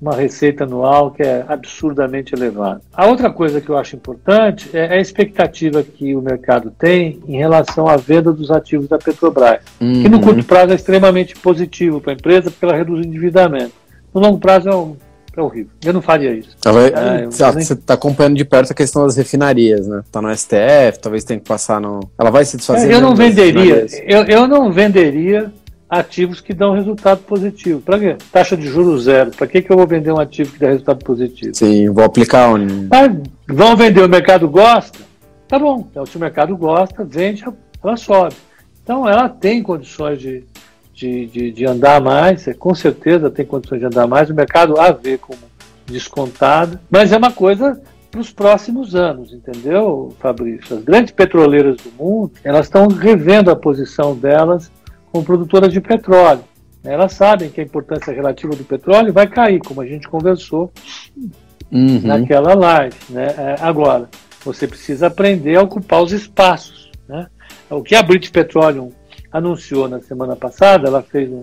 uma 0.00 0.14
receita 0.14 0.64
anual 0.64 1.10
que 1.10 1.22
é 1.22 1.44
absurdamente 1.48 2.34
elevada. 2.34 2.80
A 2.92 3.06
outra 3.06 3.30
coisa 3.30 3.60
que 3.60 3.68
eu 3.68 3.78
acho 3.78 3.96
importante 3.96 4.68
é 4.72 4.94
a 4.94 5.00
expectativa 5.00 5.82
que 5.82 6.14
o 6.14 6.20
mercado 6.20 6.70
tem 6.70 7.20
em 7.26 7.38
relação 7.38 7.88
à 7.88 7.96
venda 7.96 8.32
dos 8.32 8.50
ativos 8.50 8.88
da 8.88 8.98
Petrobras, 8.98 9.60
uhum. 9.80 10.02
que 10.02 10.08
no 10.08 10.18
uhum. 10.18 10.22
curto 10.22 10.44
prazo 10.44 10.72
é 10.72 10.76
extremamente 10.76 11.34
positivo 11.36 12.00
para 12.00 12.12
a 12.12 12.14
empresa 12.14 12.50
porque 12.50 12.64
ela 12.64 12.76
reduz 12.76 13.04
o 13.04 13.08
endividamento. 13.08 13.72
No 14.12 14.20
longo 14.20 14.38
prazo 14.38 14.68
é, 14.68 14.74
um, 14.74 14.96
é 15.36 15.42
horrível. 15.42 15.70
Eu 15.84 15.92
não 15.92 16.02
faria 16.02 16.32
isso. 16.32 16.56
É, 16.64 17.26
você 17.26 17.72
está 17.72 17.94
acompanhando 17.94 18.36
de 18.36 18.44
perto 18.44 18.72
a 18.72 18.74
questão 18.74 19.04
das 19.04 19.16
refinarias, 19.16 19.86
né? 19.86 20.02
Está 20.04 20.20
no 20.20 20.34
STF, 20.34 20.98
talvez 21.00 21.24
tenha 21.24 21.40
que 21.40 21.46
passar 21.46 21.80
no. 21.80 22.00
Ela 22.18 22.30
vai 22.30 22.44
se 22.44 22.56
desfazer. 22.56 22.90
É, 22.90 22.94
eu 22.94 23.00
não 23.00 23.14
venderia. 23.14 23.86
Eu, 24.06 24.24
eu 24.24 24.48
não 24.48 24.70
venderia 24.70 25.52
ativos 25.88 26.40
que 26.40 26.52
dão 26.52 26.74
resultado 26.74 27.20
positivo. 27.22 27.80
Para 27.80 27.98
quê? 27.98 28.16
Taxa 28.32 28.56
de 28.56 28.66
juros 28.66 29.04
zero. 29.04 29.30
Para 29.30 29.46
que, 29.46 29.62
que 29.62 29.70
eu 29.70 29.76
vou 29.76 29.86
vender 29.86 30.12
um 30.12 30.18
ativo 30.18 30.52
que 30.52 30.58
dá 30.58 30.68
resultado 30.68 31.04
positivo? 31.04 31.54
Sim, 31.54 31.90
vou 31.90 32.04
aplicar 32.04 32.52
um. 32.52 32.88
Ah, 32.90 33.08
vão 33.48 33.76
vender, 33.76 34.02
o 34.02 34.08
mercado 34.08 34.48
gosta? 34.48 34.98
Tá 35.48 35.58
bom. 35.58 35.86
Então, 35.90 36.04
se 36.04 36.16
o 36.16 36.20
mercado 36.20 36.56
gosta, 36.56 37.04
vende, 37.04 37.44
ela 37.82 37.96
sobe. 37.96 38.34
Então, 38.82 39.08
ela 39.08 39.28
tem 39.28 39.62
condições 39.62 40.20
de, 40.20 40.44
de, 40.92 41.26
de, 41.26 41.52
de 41.52 41.66
andar 41.66 42.00
mais, 42.00 42.46
é, 42.48 42.54
com 42.54 42.74
certeza 42.74 43.30
tem 43.30 43.46
condições 43.46 43.78
de 43.78 43.86
andar 43.86 44.06
mais. 44.06 44.28
O 44.28 44.34
mercado 44.34 44.80
a 44.80 44.90
ver 44.90 45.18
como 45.18 45.38
descontado, 45.86 46.80
mas 46.90 47.12
é 47.12 47.16
uma 47.16 47.30
coisa 47.30 47.80
para 48.10 48.20
os 48.20 48.32
próximos 48.32 48.94
anos, 48.94 49.32
entendeu, 49.32 50.14
Fabrício? 50.18 50.76
As 50.76 50.82
grandes 50.82 51.12
petroleiras 51.12 51.76
do 51.76 51.92
mundo, 51.92 52.32
elas 52.42 52.66
estão 52.66 52.88
revendo 52.88 53.50
a 53.50 53.56
posição 53.56 54.16
delas 54.16 54.70
com 55.16 55.24
produtoras 55.24 55.72
de 55.72 55.80
petróleo. 55.80 56.44
Elas 56.84 57.14
sabem 57.14 57.48
que 57.48 57.60
a 57.60 57.64
importância 57.64 58.12
relativa 58.12 58.54
do 58.54 58.64
petróleo 58.64 59.12
vai 59.12 59.26
cair, 59.26 59.60
como 59.60 59.80
a 59.80 59.86
gente 59.86 60.06
conversou 60.06 60.70
uhum. 61.72 62.00
naquela 62.02 62.54
live. 62.54 62.96
Né? 63.08 63.26
É, 63.26 63.56
agora, 63.60 64.08
você 64.44 64.68
precisa 64.68 65.06
aprender 65.06 65.56
a 65.56 65.62
ocupar 65.62 66.02
os 66.02 66.12
espaços. 66.12 66.90
Né? 67.08 67.26
O 67.70 67.82
que 67.82 67.94
a 67.94 68.02
British 68.02 68.30
Petroleum 68.30 68.92
anunciou 69.32 69.88
na 69.88 70.00
semana 70.00 70.36
passada, 70.36 70.86
ela 70.86 71.02
fez 71.02 71.30
um 71.30 71.40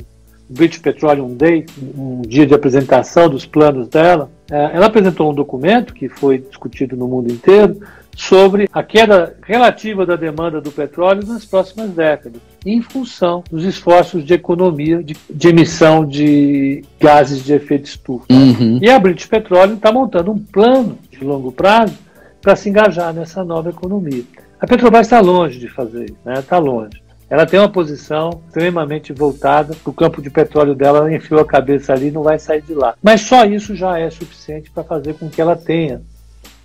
British 0.48 0.80
Petroleum 0.80 1.34
Day, 1.36 1.66
um 1.98 2.22
dia 2.22 2.46
de 2.46 2.54
apresentação 2.54 3.28
dos 3.28 3.44
planos 3.44 3.88
dela. 3.88 4.30
É, 4.52 4.76
ela 4.76 4.86
apresentou 4.86 5.32
um 5.32 5.34
documento 5.34 5.96
que 5.96 6.08
foi 6.08 6.38
discutido 6.38 6.96
no 6.96 7.08
mundo 7.08 7.32
inteiro 7.34 7.80
sobre 8.16 8.70
a 8.72 8.84
queda 8.84 9.36
relativa 9.44 10.06
da 10.06 10.16
demanda 10.16 10.62
do 10.62 10.72
petróleo 10.72 11.26
nas 11.26 11.46
próximas 11.46 11.90
décadas, 11.92 12.42
em 12.66 12.82
função 12.82 13.44
dos 13.52 13.64
esforços 13.66 14.24
de 14.24 14.34
economia 14.34 15.04
de, 15.04 15.16
de 15.30 15.48
emissão 15.48 16.06
de 16.06 16.84
gases 17.00 17.44
de 17.44 17.54
efeito 17.54 17.86
estufa. 17.86 18.26
Uhum. 18.32 18.80
E 18.82 18.90
a 18.90 19.00
British 19.00 19.28
Petroleum 19.28 19.76
está 19.76 19.92
montando 19.92 20.32
um 20.32 20.40
plano 20.40 20.98
de 21.10 21.24
longo 21.24 21.52
prazo 21.52 21.98
para 22.42 22.56
se 22.56 22.70
engajar 22.70 23.14
nessa 23.14 23.44
nova 23.44 23.70
economia. 23.70 24.24
A 24.60 24.68
Petrobras 24.68 25.08
está 25.08 25.20
longe 25.20 25.60
de 25.60 25.68
fazer 25.68 26.06
isso, 26.06 26.18
está 26.26 26.62
né? 26.62 26.68
Longe. 26.68 27.04
Ela 27.30 27.46
tem 27.46 27.60
uma 27.60 27.70
posição 27.70 28.42
extremamente 28.48 29.12
voltada 29.12 29.76
para 29.76 29.90
o 29.90 29.94
campo 29.94 30.22
de 30.22 30.30
petróleo 30.30 30.76
dela, 30.76 31.00
ela 31.00 31.14
enfiou 31.14 31.42
a 31.42 31.46
cabeça 31.46 31.92
ali 31.92 32.10
e 32.10 32.12
não 32.12 32.22
vai 32.22 32.38
sair 32.38 32.62
de 32.62 32.74
lá. 32.74 32.94
Mas 33.02 33.22
só 33.22 33.44
isso 33.44 33.76
já 33.76 33.98
é 33.98 34.10
suficiente 34.10 34.70
para 34.70 34.84
fazer 34.84 35.16
com 35.16 35.30
que 35.30 35.42
ela 35.42 35.56
tenha 35.56 36.02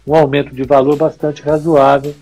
um 0.06 0.14
aumento 0.14 0.54
de 0.54 0.64
valor 0.64 0.96
bastante 0.96 1.42
razoável 1.42 2.14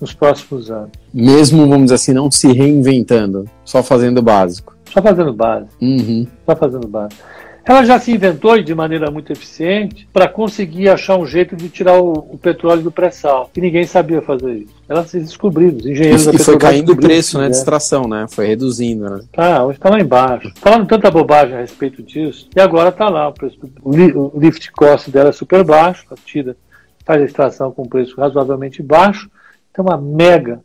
nos 0.00 0.14
próximos 0.14 0.70
anos. 0.70 0.90
Mesmo, 1.12 1.68
vamos 1.68 1.84
dizer 1.84 1.94
assim, 1.96 2.12
não 2.12 2.30
se 2.30 2.52
reinventando, 2.52 3.44
só 3.64 3.82
fazendo 3.82 4.18
o 4.18 4.22
básico. 4.22 4.74
Só 4.92 5.02
fazendo 5.02 5.32
básico. 5.32 5.72
Uhum. 5.80 6.26
Só 6.46 6.56
fazendo 6.56 6.88
básico. 6.88 7.22
Ela 7.64 7.84
já 7.84 7.98
se 7.98 8.10
inventou 8.10 8.60
de 8.60 8.74
maneira 8.74 9.10
muito 9.10 9.32
eficiente 9.32 10.08
para 10.12 10.26
conseguir 10.26 10.88
achar 10.88 11.16
um 11.16 11.26
jeito 11.26 11.54
de 11.54 11.68
tirar 11.68 12.00
o, 12.00 12.12
o 12.12 12.38
petróleo 12.38 12.82
do 12.82 12.90
pré-sal, 12.90 13.50
que 13.52 13.60
ninguém 13.60 13.84
sabia 13.84 14.22
fazer 14.22 14.52
isso. 14.54 14.74
Ela 14.88 15.04
se 15.04 15.20
descobriu, 15.20 15.68
os 15.68 15.86
engenheiros 15.86 16.22
e, 16.22 16.26
da 16.26 16.34
E 16.34 16.38
foi 16.38 16.58
caindo 16.58 16.92
o 16.92 16.96
preço 16.96 17.38
né, 17.38 17.48
de 17.48 17.56
extração, 17.56 18.08
né? 18.08 18.26
Foi 18.28 18.46
reduzindo. 18.46 19.08
Né? 19.08 19.20
Tá, 19.32 19.64
hoje 19.64 19.78
está 19.78 19.90
lá 19.90 20.00
embaixo. 20.00 20.50
Falando 20.56 20.88
tanta 20.88 21.10
bobagem 21.10 21.54
a 21.54 21.60
respeito 21.60 22.02
disso, 22.02 22.48
e 22.56 22.60
agora 22.60 22.88
está 22.88 23.08
lá, 23.08 23.28
o, 23.28 23.32
preço, 23.32 23.58
o 23.84 24.40
lift 24.40 24.72
cost 24.72 25.10
dela 25.10 25.28
é 25.28 25.32
super 25.32 25.62
baixo, 25.62 26.06
a 26.10 26.14
tira 26.16 26.56
faz 27.04 27.22
a 27.22 27.24
extração 27.24 27.72
com 27.72 27.88
preço 27.88 28.20
razoavelmente 28.20 28.82
baixo, 28.82 29.30
tem 29.72 29.84
uma 29.84 29.96
mega, 29.96 30.60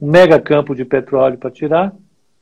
um 0.00 0.10
mega 0.10 0.40
campo 0.40 0.74
de 0.74 0.84
petróleo 0.84 1.38
para 1.38 1.50
tirar, 1.50 1.92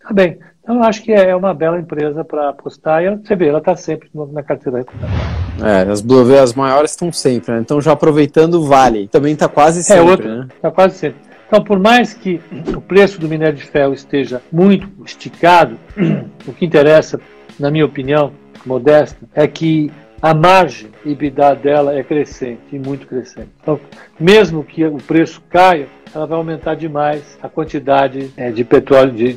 tá 0.01 0.13
bem. 0.13 0.39
Então, 0.63 0.77
eu 0.77 0.83
acho 0.83 1.03
que 1.03 1.13
é 1.13 1.35
uma 1.35 1.55
bela 1.55 1.79
empresa 1.79 2.25
para 2.25 2.49
apostar 2.49 3.03
e 3.03 3.17
você 3.17 3.37
vê, 3.37 3.49
ela 3.49 3.59
está 3.59 3.77
sempre 3.77 4.11
na 4.33 4.43
carteira 4.43 4.79
recomendada. 4.79 5.37
É, 5.63 5.91
as 5.91 6.01
Blue 6.01 6.37
as 6.37 6.55
maiores 6.55 6.91
estão 6.91 7.13
sempre, 7.13 7.55
né? 7.55 7.61
Então, 7.61 7.81
já 7.81 7.93
aproveitando 7.93 8.55
o 8.55 8.65
Vale, 8.65 9.09
também 9.09 9.33
está 9.33 9.49
quase 9.49 9.81
é, 9.81 9.83
sempre, 9.83 10.01
é, 10.01 10.11
outro, 10.11 10.29
né? 10.29 10.49
Está 10.55 10.71
quase 10.71 10.99
sempre. 10.99 11.21
Então, 11.47 11.63
por 11.63 11.79
mais 11.79 12.13
que 12.13 12.41
o 12.77 12.81
preço 12.81 13.21
do 13.21 13.29
minério 13.29 13.57
de 13.57 13.65
ferro 13.65 13.95
esteja 13.95 14.43
muito 14.51 14.89
esticado, 15.05 15.79
o 16.47 16.53
que 16.53 16.67
interessa, 16.67 17.21
na 17.59 17.71
minha 17.71 17.87
opinião, 17.87 18.33
modesta, 18.67 19.17
é 19.33 19.47
que 19.47 19.93
a 20.27 20.35
margem 20.35 20.89
EBITDA 21.05 21.55
dela 21.55 21.95
é 21.95 22.03
crescente, 22.03 22.61
e 22.73 22.79
muito 22.81 23.07
crescente. 23.07 23.49
Então, 23.63 23.79
mesmo 24.19 24.65
que 24.65 24.85
o 24.85 24.97
preço 24.97 25.41
caia, 25.49 25.87
ela 26.13 26.27
vai 26.27 26.37
aumentar 26.37 26.75
demais 26.75 27.39
a 27.41 27.49
quantidade 27.49 28.33
é, 28.37 28.51
de 28.51 28.65
petróleo, 28.65 29.13
de, 29.13 29.35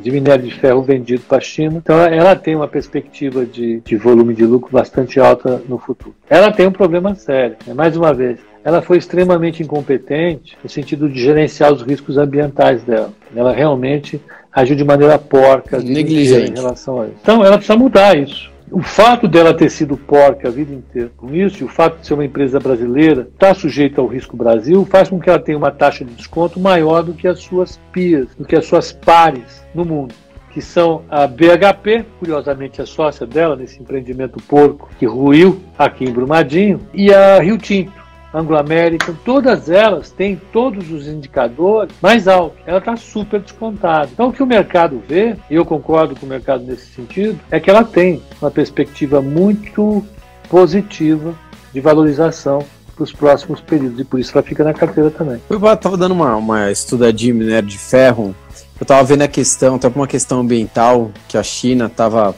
de 0.00 0.10
minério 0.10 0.44
de 0.44 0.52
ferro 0.54 0.82
vendido 0.82 1.22
para 1.22 1.38
a 1.38 1.40
China. 1.40 1.76
Então, 1.76 1.96
ela 2.00 2.34
tem 2.34 2.56
uma 2.56 2.66
perspectiva 2.66 3.46
de, 3.46 3.80
de 3.80 3.96
volume 3.96 4.34
de 4.34 4.44
lucro 4.44 4.72
bastante 4.72 5.20
alta 5.20 5.62
no 5.68 5.78
futuro. 5.78 6.14
Ela 6.28 6.50
tem 6.50 6.66
um 6.66 6.72
problema 6.72 7.14
sério, 7.14 7.56
né? 7.64 7.72
mais 7.72 7.96
uma 7.96 8.12
vez, 8.12 8.40
ela 8.64 8.82
foi 8.82 8.98
extremamente 8.98 9.62
incompetente 9.62 10.58
no 10.64 10.68
sentido 10.68 11.08
de 11.08 11.20
gerenciar 11.20 11.72
os 11.72 11.82
riscos 11.82 12.18
ambientais 12.18 12.82
dela. 12.82 13.12
Ela 13.36 13.52
realmente 13.52 14.20
agiu 14.52 14.74
de 14.74 14.84
maneira 14.84 15.16
porca, 15.16 15.78
negligente 15.78 16.50
em 16.50 16.54
relação 16.54 17.00
a 17.00 17.06
isso. 17.06 17.16
Então, 17.22 17.44
ela 17.44 17.56
precisa 17.56 17.76
mudar 17.78 18.16
isso. 18.16 18.51
O 18.72 18.80
fato 18.80 19.28
dela 19.28 19.52
ter 19.52 19.70
sido 19.70 19.98
porca 19.98 20.48
a 20.48 20.50
vida 20.50 20.72
inteira 20.72 21.10
com 21.16 21.34
isso, 21.34 21.62
e 21.62 21.64
o 21.64 21.68
fato 21.68 22.00
de 22.00 22.06
ser 22.06 22.14
uma 22.14 22.24
empresa 22.24 22.58
brasileira, 22.58 23.28
estar 23.30 23.48
tá 23.48 23.54
sujeita 23.54 24.00
ao 24.00 24.06
risco 24.06 24.34
Brasil, 24.34 24.86
faz 24.90 25.10
com 25.10 25.20
que 25.20 25.28
ela 25.28 25.38
tenha 25.38 25.58
uma 25.58 25.70
taxa 25.70 26.04
de 26.04 26.14
desconto 26.14 26.58
maior 26.58 27.02
do 27.02 27.12
que 27.12 27.28
as 27.28 27.40
suas 27.40 27.78
peers, 27.92 28.34
do 28.34 28.46
que 28.46 28.56
as 28.56 28.64
suas 28.64 28.90
pares 28.90 29.62
no 29.74 29.84
mundo 29.84 30.14
que 30.52 30.60
são 30.60 31.02
a 31.08 31.26
BHP, 31.26 32.04
curiosamente 32.18 32.82
a 32.82 32.86
sócia 32.86 33.26
dela 33.26 33.56
nesse 33.56 33.80
empreendimento 33.80 34.38
porco 34.42 34.90
que 34.98 35.06
ruiu 35.06 35.62
aqui 35.78 36.04
em 36.04 36.12
Brumadinho, 36.12 36.80
e 36.92 37.12
a 37.12 37.40
Rio 37.40 37.56
Tinto. 37.56 38.01
Anglo-American, 38.34 39.14
todas 39.24 39.68
elas 39.68 40.10
têm 40.10 40.40
todos 40.52 40.90
os 40.90 41.06
indicadores 41.06 41.94
mais 42.00 42.26
altos. 42.26 42.58
Ela 42.66 42.78
está 42.78 42.96
super 42.96 43.40
descontada. 43.40 44.08
Então, 44.12 44.28
o 44.28 44.32
que 44.32 44.42
o 44.42 44.46
mercado 44.46 45.02
vê, 45.06 45.36
e 45.50 45.54
eu 45.54 45.64
concordo 45.64 46.16
com 46.16 46.26
o 46.26 46.28
mercado 46.28 46.64
nesse 46.64 46.86
sentido, 46.86 47.38
é 47.50 47.60
que 47.60 47.68
ela 47.68 47.84
tem 47.84 48.22
uma 48.40 48.50
perspectiva 48.50 49.20
muito 49.20 50.04
positiva 50.48 51.34
de 51.72 51.80
valorização 51.80 52.64
para 52.94 53.04
os 53.04 53.12
próximos 53.12 53.60
períodos 53.60 53.98
e 54.00 54.04
por 54.04 54.20
isso 54.20 54.32
ela 54.34 54.42
fica 54.42 54.62
na 54.62 54.74
carteira 54.74 55.10
também. 55.10 55.40
Eu 55.48 55.56
estava 55.72 55.96
dando 55.96 56.12
uma, 56.12 56.36
uma 56.36 56.70
estudadinha 56.70 57.34
minério 57.34 57.68
de 57.68 57.78
ferro. 57.78 58.34
Eu 58.78 58.84
estava 58.84 59.02
vendo 59.04 59.22
a 59.22 59.28
questão, 59.28 59.76
até 59.76 59.88
uma 59.88 60.06
questão 60.06 60.40
ambiental, 60.40 61.10
que 61.28 61.38
a 61.38 61.42
China 61.42 61.86
estava 61.86 62.34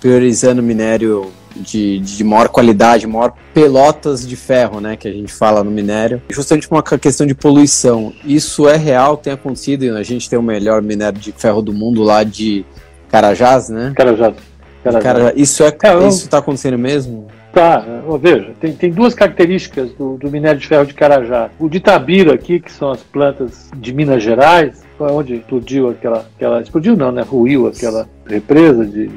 priorizando 0.00 0.62
minério 0.62 1.32
de, 1.56 1.98
de 1.98 2.24
maior 2.24 2.48
qualidade, 2.48 3.06
maior 3.06 3.32
pelotas 3.52 4.26
de 4.26 4.36
ferro, 4.36 4.80
né, 4.80 4.96
que 4.96 5.08
a 5.08 5.12
gente 5.12 5.32
fala 5.32 5.62
no 5.62 5.70
minério, 5.70 6.20
justamente 6.28 6.68
por 6.68 6.76
uma 6.76 6.82
questão 6.82 7.26
de 7.26 7.34
poluição. 7.34 8.12
Isso 8.24 8.68
é 8.68 8.76
real, 8.76 9.16
tem 9.16 9.32
acontecido, 9.32 9.96
a 9.96 10.02
gente 10.02 10.28
tem 10.28 10.38
o 10.38 10.42
melhor 10.42 10.82
minério 10.82 11.18
de 11.18 11.32
ferro 11.32 11.62
do 11.62 11.72
mundo 11.72 12.02
lá 12.02 12.24
de 12.24 12.64
Carajás, 13.10 13.68
né? 13.68 13.92
Carajás. 13.94 14.34
Carajás. 14.82 15.04
Carajás. 15.04 15.34
Isso 15.36 15.62
é, 15.62 15.68
é 15.68 15.94
eu... 15.94 16.08
isso 16.08 16.24
está 16.24 16.38
acontecendo 16.38 16.78
mesmo? 16.78 17.28
Tá, 17.52 17.86
veja, 18.20 18.50
tem, 18.60 18.72
tem 18.72 18.90
duas 18.90 19.14
características 19.14 19.92
do, 19.92 20.16
do, 20.16 20.28
minério 20.28 20.58
de 20.58 20.66
ferro 20.66 20.84
de 20.84 20.92
Carajás. 20.92 21.52
O 21.60 21.68
de 21.68 21.78
Tabira 21.78 22.34
aqui, 22.34 22.58
que 22.58 22.72
são 22.72 22.90
as 22.90 23.00
plantas 23.00 23.70
de 23.76 23.94
Minas 23.94 24.24
Gerais, 24.24 24.82
onde 24.98 25.36
explodiu 25.36 25.90
aquela, 25.90 26.26
aquela 26.34 26.60
explodiu 26.60 26.96
não, 26.96 27.12
né, 27.12 27.22
ruiu 27.22 27.68
aquela 27.68 28.08
represa 28.26 28.84
de, 28.84 29.08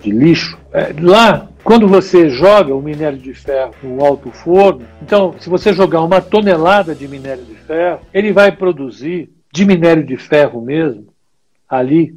de 0.00 0.10
lixo. 0.10 0.58
É, 0.72 0.94
lá 1.00 1.50
quando 1.62 1.86
você 1.86 2.30
joga 2.30 2.74
o 2.74 2.82
minério 2.82 3.18
de 3.18 3.34
ferro 3.34 3.74
no 3.82 4.04
alto 4.04 4.30
forno, 4.30 4.86
então, 5.02 5.34
se 5.38 5.48
você 5.48 5.72
jogar 5.72 6.02
uma 6.02 6.20
tonelada 6.20 6.94
de 6.94 7.06
minério 7.06 7.44
de 7.44 7.54
ferro, 7.54 8.00
ele 8.12 8.32
vai 8.32 8.50
produzir, 8.50 9.30
de 9.52 9.64
minério 9.64 10.04
de 10.04 10.16
ferro 10.16 10.60
mesmo, 10.60 11.06
ali 11.68 12.14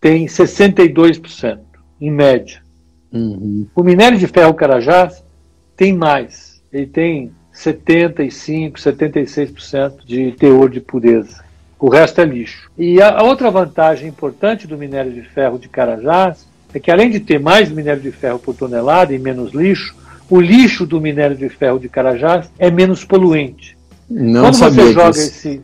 tem 0.00 0.26
62%, 0.26 1.60
em 2.00 2.10
média. 2.10 2.62
Uhum. 3.12 3.66
O 3.74 3.82
minério 3.82 4.18
de 4.18 4.26
ferro 4.26 4.54
Carajás 4.54 5.22
tem 5.76 5.92
mais, 5.92 6.60
ele 6.72 6.86
tem 6.86 7.32
75%, 7.54 8.72
76% 8.72 10.04
de 10.04 10.32
teor 10.32 10.68
de 10.68 10.80
pureza. 10.80 11.44
O 11.78 11.88
resto 11.88 12.20
é 12.20 12.24
lixo. 12.24 12.70
E 12.76 13.00
a 13.00 13.22
outra 13.22 13.50
vantagem 13.50 14.08
importante 14.08 14.66
do 14.66 14.76
minério 14.76 15.12
de 15.12 15.22
ferro 15.22 15.58
de 15.58 15.68
Carajás 15.68 16.49
é 16.72 16.78
que 16.78 16.90
além 16.90 17.10
de 17.10 17.20
ter 17.20 17.38
mais 17.38 17.70
minério 17.70 18.02
de 18.02 18.12
ferro 18.12 18.38
por 18.38 18.54
tonelada 18.54 19.14
e 19.14 19.18
menos 19.18 19.52
lixo, 19.52 19.94
o 20.28 20.40
lixo 20.40 20.86
do 20.86 21.00
minério 21.00 21.36
de 21.36 21.48
ferro 21.48 21.78
de 21.78 21.88
Carajás 21.88 22.50
é 22.58 22.70
menos 22.70 23.04
poluente. 23.04 23.76
Não 24.08 24.42
quando 24.42 24.56
você 24.56 24.92
joga 24.92 25.10
disso. 25.10 25.28
esse 25.28 25.62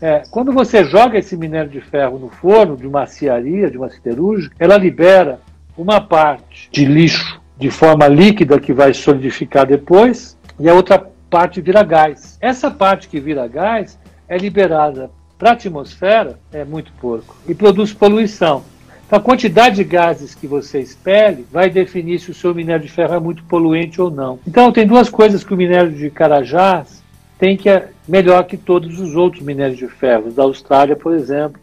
é, 0.00 0.22
quando 0.30 0.52
você 0.52 0.84
joga 0.84 1.18
esse 1.18 1.36
minério 1.36 1.70
de 1.70 1.80
ferro 1.80 2.18
no 2.18 2.28
forno 2.28 2.76
de 2.76 2.86
uma 2.86 3.02
aciaria, 3.02 3.68
de 3.68 3.76
uma 3.76 3.90
siderúrgica, 3.90 4.54
ela 4.58 4.76
libera 4.76 5.40
uma 5.76 6.00
parte 6.00 6.68
de 6.70 6.84
lixo 6.84 7.40
de 7.58 7.70
forma 7.70 8.06
líquida 8.06 8.60
que 8.60 8.72
vai 8.72 8.94
solidificar 8.94 9.66
depois 9.66 10.36
e 10.58 10.68
a 10.68 10.74
outra 10.74 11.04
parte 11.28 11.60
vira 11.60 11.82
gás. 11.82 12.38
Essa 12.40 12.70
parte 12.70 13.08
que 13.08 13.18
vira 13.18 13.48
gás 13.48 13.98
é 14.28 14.38
liberada 14.38 15.10
para 15.36 15.50
a 15.50 15.52
atmosfera, 15.52 16.38
é 16.52 16.64
muito 16.64 16.92
pouco, 17.00 17.36
e 17.46 17.54
produz 17.54 17.92
poluição. 17.92 18.62
Então, 19.08 19.18
a 19.18 19.22
quantidade 19.22 19.76
de 19.76 19.84
gases 19.84 20.34
que 20.34 20.46
você 20.46 20.80
expele 20.80 21.46
vai 21.50 21.70
definir 21.70 22.18
se 22.18 22.30
o 22.30 22.34
seu 22.34 22.54
minério 22.54 22.84
de 22.84 22.92
ferro 22.92 23.14
é 23.14 23.18
muito 23.18 23.42
poluente 23.44 24.02
ou 24.02 24.10
não. 24.10 24.38
Então, 24.46 24.70
tem 24.70 24.86
duas 24.86 25.08
coisas 25.08 25.42
que 25.42 25.54
o 25.54 25.56
minério 25.56 25.90
de 25.90 26.10
Carajás 26.10 27.02
tem 27.38 27.56
que 27.56 27.70
é 27.70 27.88
melhor 28.06 28.44
que 28.44 28.58
todos 28.58 29.00
os 29.00 29.16
outros 29.16 29.42
minérios 29.42 29.78
de 29.78 29.88
ferro, 29.88 30.30
da 30.30 30.42
Austrália, 30.42 30.94
por 30.94 31.14
exemplo, 31.14 31.58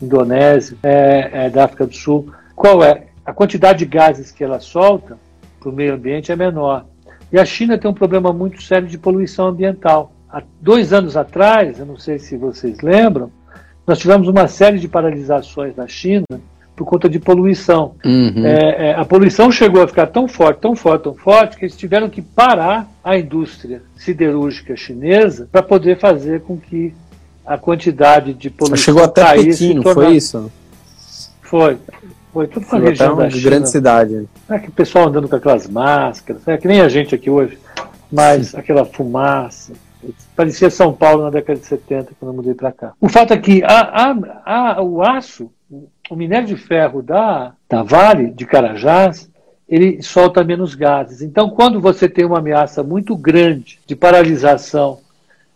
Indonésia, 0.00 0.76
é, 0.82 1.30
é, 1.32 1.50
da 1.50 1.64
África 1.64 1.86
do 1.86 1.94
Sul. 1.94 2.30
Qual 2.54 2.84
é? 2.84 3.04
A 3.24 3.32
quantidade 3.32 3.78
de 3.78 3.86
gases 3.86 4.30
que 4.30 4.44
ela 4.44 4.60
solta 4.60 5.16
para 5.58 5.70
o 5.70 5.72
meio 5.72 5.94
ambiente 5.94 6.30
é 6.30 6.36
menor. 6.36 6.84
E 7.32 7.38
a 7.38 7.46
China 7.46 7.78
tem 7.78 7.90
um 7.90 7.94
problema 7.94 8.30
muito 8.30 8.62
sério 8.62 8.86
de 8.86 8.98
poluição 8.98 9.46
ambiental. 9.46 10.12
Há 10.28 10.42
dois 10.60 10.92
anos 10.92 11.16
atrás, 11.16 11.78
eu 11.78 11.86
não 11.86 11.96
sei 11.96 12.18
se 12.18 12.36
vocês 12.36 12.82
lembram, 12.82 13.32
nós 13.86 13.98
tivemos 13.98 14.28
uma 14.28 14.46
série 14.48 14.78
de 14.78 14.86
paralisações 14.86 15.74
na 15.74 15.88
China 15.88 16.26
por 16.80 16.86
conta 16.86 17.10
de 17.10 17.18
poluição. 17.18 17.92
Uhum. 18.02 18.46
É, 18.46 18.88
é, 18.88 18.94
a 18.94 19.04
poluição 19.04 19.52
chegou 19.52 19.82
a 19.82 19.86
ficar 19.86 20.06
tão 20.06 20.26
forte, 20.26 20.60
tão 20.60 20.74
forte, 20.74 21.02
tão 21.02 21.14
forte, 21.14 21.58
que 21.58 21.66
eles 21.66 21.76
tiveram 21.76 22.08
que 22.08 22.22
parar 22.22 22.90
a 23.04 23.18
indústria 23.18 23.82
siderúrgica 23.94 24.74
chinesa 24.74 25.46
para 25.52 25.62
poder 25.62 25.98
fazer 25.98 26.40
com 26.40 26.56
que 26.56 26.94
a 27.44 27.58
quantidade 27.58 28.32
de 28.32 28.48
poluição 28.48 28.82
Chegou 28.82 29.04
até 29.04 29.22
cair, 29.22 29.50
Pequim, 29.50 29.82
tornar... 29.82 29.92
foi 29.92 30.16
isso? 30.16 30.50
Foi. 31.42 31.76
Foi 32.32 32.46
tudo 32.46 32.64
uma 32.72 32.78
região 32.80 33.14
da 33.14 33.28
China. 33.28 33.42
grande 33.42 33.68
cidade. 33.68 34.28
É 34.48 34.58
que 34.58 34.68
o 34.68 34.72
pessoal 34.72 35.08
andando 35.08 35.28
com 35.28 35.36
aquelas 35.36 35.68
máscaras, 35.68 36.48
é 36.48 36.56
que 36.56 36.66
nem 36.66 36.80
a 36.80 36.88
gente 36.88 37.14
aqui 37.14 37.28
hoje, 37.28 37.58
mas 38.10 38.48
Sim. 38.48 38.56
aquela 38.56 38.86
fumaça. 38.86 39.74
Parecia 40.34 40.70
São 40.70 40.94
Paulo 40.94 41.24
na 41.24 41.30
década 41.30 41.60
de 41.60 41.66
70, 41.66 42.12
quando 42.18 42.30
eu 42.30 42.36
mudei 42.36 42.54
para 42.54 42.72
cá. 42.72 42.92
O 42.98 43.08
fato 43.08 43.34
é 43.34 43.36
que 43.36 43.62
a, 43.64 44.14
a, 44.46 44.76
a, 44.76 44.82
o 44.82 45.02
aço, 45.02 45.50
o 46.10 46.16
minério 46.16 46.48
de 46.48 46.56
ferro 46.56 47.02
da, 47.02 47.54
da 47.68 47.82
Vale, 47.82 48.32
de 48.32 48.44
Carajás, 48.44 49.30
ele 49.68 50.02
solta 50.02 50.42
menos 50.42 50.74
gases. 50.74 51.22
Então, 51.22 51.50
quando 51.50 51.80
você 51.80 52.08
tem 52.08 52.24
uma 52.24 52.38
ameaça 52.38 52.82
muito 52.82 53.16
grande 53.16 53.78
de 53.86 53.94
paralisação 53.94 54.98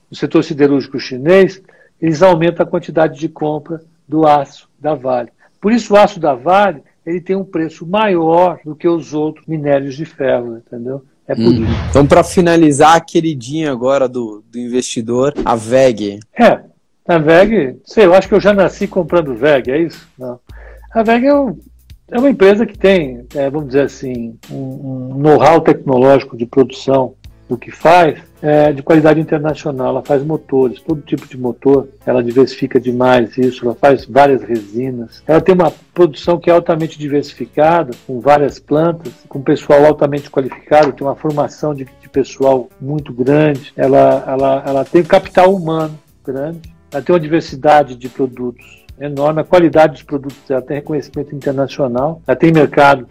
do 0.09 0.17
setor 0.17 0.45
siderúrgico 0.45 0.99
chinês, 1.01 1.61
eles 2.01 2.23
aumentam 2.23 2.65
a 2.65 2.69
quantidade 2.69 3.19
de 3.19 3.29
compra 3.29 3.83
do 4.07 4.27
aço 4.27 4.69
da 4.79 4.95
Vale. 4.95 5.31
Por 5.61 5.73
isso, 5.73 5.95
o 5.95 5.97
aço 5.97 6.21
da 6.21 6.35
Vale 6.35 6.83
ele 7.05 7.21
tem 7.21 7.37
um 7.37 7.45
preço 7.45 7.87
maior 7.87 8.61
do 8.65 8.75
que 8.75 8.89
os 8.89 9.13
outros 9.13 9.47
minérios 9.47 9.95
de 9.95 10.05
ferro, 10.05 10.57
entendeu? 10.57 11.03
É 11.27 11.35
por 11.35 11.43
hum. 11.45 11.65
isso. 11.65 11.87
Então, 11.91 12.07
para 12.07 12.23
finalizar, 12.23 12.95
a 12.95 13.01
queridinha 13.01 13.73
agora 13.73 14.09
do, 14.09 14.43
do 14.51 14.59
investidor, 14.59 15.35
a 15.45 15.57
VEG. 15.57 16.21
É, 16.39 16.61
a 17.07 17.19
VEG, 17.19 17.81
sei, 17.85 18.07
eu 18.07 18.15
acho 18.15 18.29
que 18.29 18.35
eu 18.35 18.41
já 18.41 18.53
nasci 18.53 18.87
comprando 18.87 19.35
VEG, 19.35 19.71
é 19.71 19.79
isso? 19.79 20.09
Não. 20.19 20.41
A 20.93 21.03
VEG 21.03 21.27
é, 21.27 21.35
um, 21.35 21.59
é 22.09 22.19
uma 22.19 22.31
empresa 22.31 22.65
que 22.65 22.79
tem, 22.79 23.27
é, 23.35 23.51
vamos 23.51 23.69
dizer 23.69 23.83
assim, 23.83 24.39
um, 24.51 25.13
um 25.15 25.19
know-how 25.19 25.61
tecnológico 25.61 26.37
de 26.37 26.47
produção 26.47 27.15
do 27.49 27.59
que 27.59 27.71
faz 27.71 28.19
é 28.41 28.73
de 28.73 28.83
qualidade 28.83 29.21
internacional. 29.21 29.89
Ela 29.89 30.03
faz 30.03 30.23
motores, 30.23 30.81
todo 30.81 31.01
tipo 31.01 31.27
de 31.27 31.37
motor. 31.39 31.89
Ela 32.05 32.23
diversifica 32.23 32.81
demais 32.81 33.37
isso. 33.39 33.65
Ela 33.65 33.75
faz 33.75 34.05
várias 34.05 34.43
resinas. 34.43 35.23
Ela 35.27 35.41
tem 35.41 35.55
uma 35.55 35.73
produção 35.93 36.39
que 36.39 36.51
é 36.51 36.53
altamente 36.53 36.99
diversificada, 36.99 37.95
com 38.07 38.21
várias 38.21 38.59
plantas, 38.59 39.13
com 39.29 39.41
pessoal 39.41 39.85
altamente 39.87 40.31
qualificado. 40.31 40.93
Tem 40.93 41.07
uma 41.07 41.17
formação 41.17 41.75
de, 41.75 41.87
de 42.01 42.09
pessoal 42.09 42.69
muito 42.81 43.13
grande. 43.13 43.73
Ela, 43.77 44.25
ela, 44.27 44.63
ela 44.67 44.85
tem 44.85 45.03
capital 45.03 45.55
humano 45.55 45.99
grande. 46.25 46.74
Ela 46.95 47.03
tem 47.03 47.13
uma 47.13 47.21
diversidade 47.21 47.97
de 47.97 48.09
produtos 48.09 48.85
enorme. 49.01 49.41
A 49.41 49.45
qualidade 49.45 49.95
dos 49.95 50.03
produtos 50.05 50.49
ela 50.49 50.63
tem 50.63 50.77
reconhecimento 50.77 51.35
internacional. 51.35 52.23
Ela 52.25 52.37
tem 52.37 52.53
mercado 52.53 53.07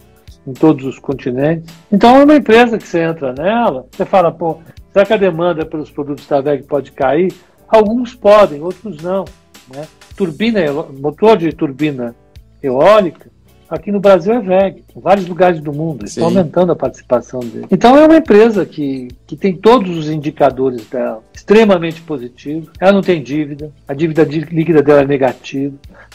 em 0.47 0.53
todos 0.53 0.85
os 0.85 0.97
continentes. 0.99 1.73
Então 1.91 2.15
é 2.15 2.23
uma 2.23 2.35
empresa 2.35 2.77
que 2.77 2.87
você 2.87 3.01
entra 3.01 3.33
nela, 3.33 3.85
você 3.91 4.05
fala, 4.05 4.31
pô, 4.31 4.59
será 4.91 5.05
que 5.05 5.13
a 5.13 5.17
demanda 5.17 5.65
pelos 5.65 5.89
produtos 5.91 6.25
da 6.27 6.41
VEG 6.41 6.63
pode 6.63 6.91
cair? 6.93 7.33
Alguns 7.67 8.15
podem, 8.15 8.61
outros 8.61 9.01
não. 9.01 9.25
Né? 9.73 9.85
Turbina, 10.15 10.59
motor 10.99 11.37
de 11.37 11.51
turbina 11.51 12.15
eólica, 12.61 13.29
aqui 13.73 13.91
no 13.91 13.99
Brasil 13.99 14.33
é 14.33 14.39
VEG, 14.39 14.83
em 14.95 15.01
vários 15.01 15.27
lugares 15.27 15.59
do 15.59 15.73
mundo, 15.73 16.05
estão 16.05 16.25
aumentando 16.25 16.71
a 16.71 16.75
participação 16.75 17.39
dele. 17.39 17.67
Então 17.71 17.97
é 17.97 18.05
uma 18.05 18.17
empresa 18.17 18.65
que, 18.65 19.07
que 19.25 19.35
tem 19.35 19.55
todos 19.55 19.97
os 19.97 20.09
indicadores 20.09 20.85
dela 20.85 21.21
extremamente 21.33 22.01
positivos, 22.01 22.69
ela 22.79 22.91
não 22.91 23.01
tem 23.01 23.21
dívida, 23.21 23.71
a 23.87 23.93
dívida 23.93 24.23
líquida 24.23 24.81
dela 24.81 25.01
é 25.01 25.07
negativa, 25.07 25.73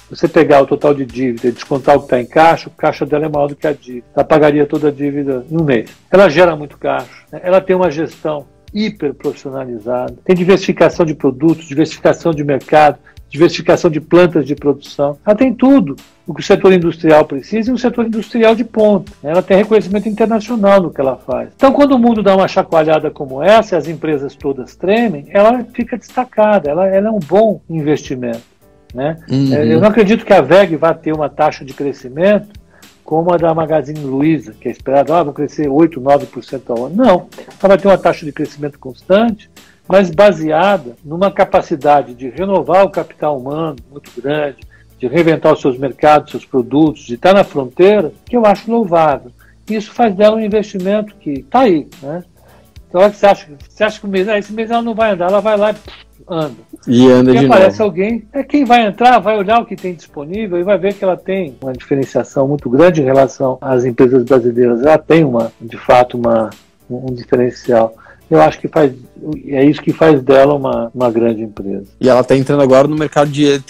você 0.09 0.27
pegar 0.27 0.63
o 0.63 0.67
total 0.67 0.95
de 0.95 1.05
dívida 1.05 1.49
e 1.49 1.53
descontar 1.53 1.97
o 1.97 2.01
que 2.01 2.07
está 2.07 2.21
em 2.21 2.27
caixa, 2.27 2.69
o 2.69 2.73
caixa 2.73 3.05
dela 3.05 3.27
é 3.27 3.29
maior 3.29 3.49
do 3.49 3.57
que 3.57 3.67
a 3.67 3.73
dívida. 3.73 4.07
Ela 4.15 4.25
pagaria 4.25 4.65
toda 4.65 4.89
a 4.89 4.91
dívida 4.91 5.45
em 5.51 5.61
um 5.61 5.65
mês. 5.65 5.91
Ela 6.11 6.31
gera 6.31 6.57
muito 6.57 6.79
caixa, 6.79 7.25
né? 7.31 7.41
ela 7.43 7.61
tem 7.61 7.77
uma 7.77 7.91
gestão 7.91 8.47
hiper 8.73 9.15
profissionalizada, 9.15 10.15
tem 10.25 10.37
diversificação 10.37 11.05
de 11.05 11.15
produtos, 11.15 11.67
diversificação 11.67 12.33
de 12.33 12.45
mercado, 12.45 12.99
diversificação 13.29 13.91
de 13.91 14.01
plantas 14.01 14.47
de 14.47 14.55
produção. 14.55 15.19
Ela 15.25 15.37
tem 15.37 15.53
tudo 15.53 15.97
o 16.27 16.35
que 16.35 16.41
o 16.41 16.45
setor 16.45 16.73
industrial 16.73 17.25
precisa 17.25 17.71
e 17.71 17.75
um 17.75 17.79
setor 17.79 18.07
industrial 18.07 18.55
de 18.55 18.65
ponta. 18.65 19.13
Ela 19.23 19.43
tem 19.43 19.57
reconhecimento 19.57 20.09
internacional 20.09 20.83
no 20.83 20.91
que 20.91 21.01
ela 21.01 21.17
faz. 21.17 21.51
Então, 21.57 21.73
quando 21.73 21.93
o 21.93 21.99
mundo 21.99 22.23
dá 22.23 22.35
uma 22.35 22.49
chacoalhada 22.49 23.11
como 23.11 23.43
essa 23.43 23.75
e 23.75 23.79
as 23.79 23.89
empresas 23.89 24.35
todas 24.35 24.77
tremem, 24.77 25.27
ela 25.31 25.65
fica 25.73 25.97
destacada, 25.97 26.71
ela, 26.71 26.87
ela 26.87 27.09
é 27.09 27.11
um 27.11 27.21
bom 27.21 27.61
investimento. 27.69 28.43
Né? 28.95 29.19
Uhum. 29.31 29.55
É, 29.55 29.75
eu 29.75 29.81
não 29.81 29.89
acredito 29.89 30.25
que 30.25 30.33
a 30.33 30.41
VEG 30.41 30.77
vá 30.77 30.95
ter 30.95 31.13
uma 31.13 31.29
taxa 31.29 31.65
de 31.65 31.75
crescimento 31.75 32.59
como 33.09 33.33
a 33.33 33.39
da 33.39 33.55
Magazine 33.55 34.01
Luiza, 34.01 34.53
que 34.53 34.69
é 34.69 34.71
esperado, 34.71 35.15
ah, 35.15 35.23
vão 35.23 35.33
crescer 35.33 35.67
8, 35.67 35.99
9% 35.99 36.63
ao 36.69 36.87
ano. 36.87 36.95
Não, 36.95 37.27
ela 37.49 37.69
vai 37.69 37.79
ter 37.79 37.89
uma 37.89 37.97
taxa 37.97 38.27
de 38.27 38.33
crescimento 38.33 38.79
constante, 38.79 39.51
mas 39.89 40.11
baseada 40.11 40.97
numa 41.05 41.31
capacidade 41.31 42.15
de 42.15 42.29
renovar 42.29 42.85
o 42.85 42.91
capital 42.91 43.39
humano 43.39 43.77
muito 43.91 44.11
grande, 44.21 44.59
de 44.99 45.07
reinventar 45.07 45.53
os 45.53 45.61
seus 45.61 45.79
mercados, 45.79 46.31
seus 46.31 46.45
produtos, 46.45 47.03
de 47.03 47.15
estar 47.15 47.33
na 47.33 47.45
fronteira, 47.45 48.13
que 48.27 48.37
eu 48.37 48.45
acho 48.45 48.71
louvável. 48.71 49.31
Isso 49.69 49.93
faz 49.93 50.15
dela 50.15 50.37
um 50.37 50.41
investimento 50.41 51.15
que 51.17 51.31
está 51.41 51.61
aí. 51.61 51.87
Né? 52.03 52.25
Então, 52.89 53.01
você 53.01 53.27
acha, 53.27 53.47
você 53.69 53.85
acha 53.85 54.01
que 54.01 54.07
o 54.07 54.09
mês, 54.09 54.29
ah, 54.29 54.39
esse 54.39 54.53
mês 54.53 54.71
ela 54.71 54.83
não 54.83 54.95
vai 54.95 55.13
andar, 55.13 55.29
ela 55.29 55.41
vai 55.41 55.57
lá 55.57 55.73
e 55.73 55.75
anda. 56.29 56.57
E 56.87 57.11
anda 57.11 57.31
e 57.31 57.39
de 57.39 57.47
aparece 57.47 57.79
novo. 57.79 57.91
alguém, 57.91 58.27
é 58.33 58.43
quem 58.43 58.65
vai 58.65 58.87
entrar, 58.87 59.19
vai 59.19 59.37
olhar 59.37 59.61
o 59.61 59.67
que 59.67 59.77
tem 59.77 59.95
disponível 59.95 60.59
e 60.59 60.63
vai 60.63 60.79
ver 60.79 60.95
que 60.95 61.05
ela 61.05 61.17
tem 61.17 61.57
uma 61.61 61.73
diferenciação 61.73 62.49
muito 62.49 62.69
grande 62.69 63.01
em 63.01 63.05
relação 63.05 63.59
às 63.61 63.85
empresas 63.85 64.25
brasileiras. 64.25 64.83
Ela 64.83 64.99
tem 64.99 65.25
uma, 65.25 65.53
de 65.61 65.77
fato, 65.77 66.17
uma, 66.17 66.51
um 66.91 67.13
diferencial. 67.15 67.95
Eu 68.31 68.41
acho 68.41 68.61
que 68.61 68.69
faz, 68.69 68.93
é 69.47 69.65
isso 69.65 69.81
que 69.81 69.93
faz 69.93 70.23
dela 70.23 70.55
uma, 70.55 70.91
uma 70.95 71.11
grande 71.11 71.43
empresa. 71.43 71.87
E 72.01 72.09
ela 72.09 72.21
está 72.21 72.37
entrando 72.37 72.63
agora 72.63 72.87
no 72.87 72.97
mercado 72.97 73.31
de 73.31 73.63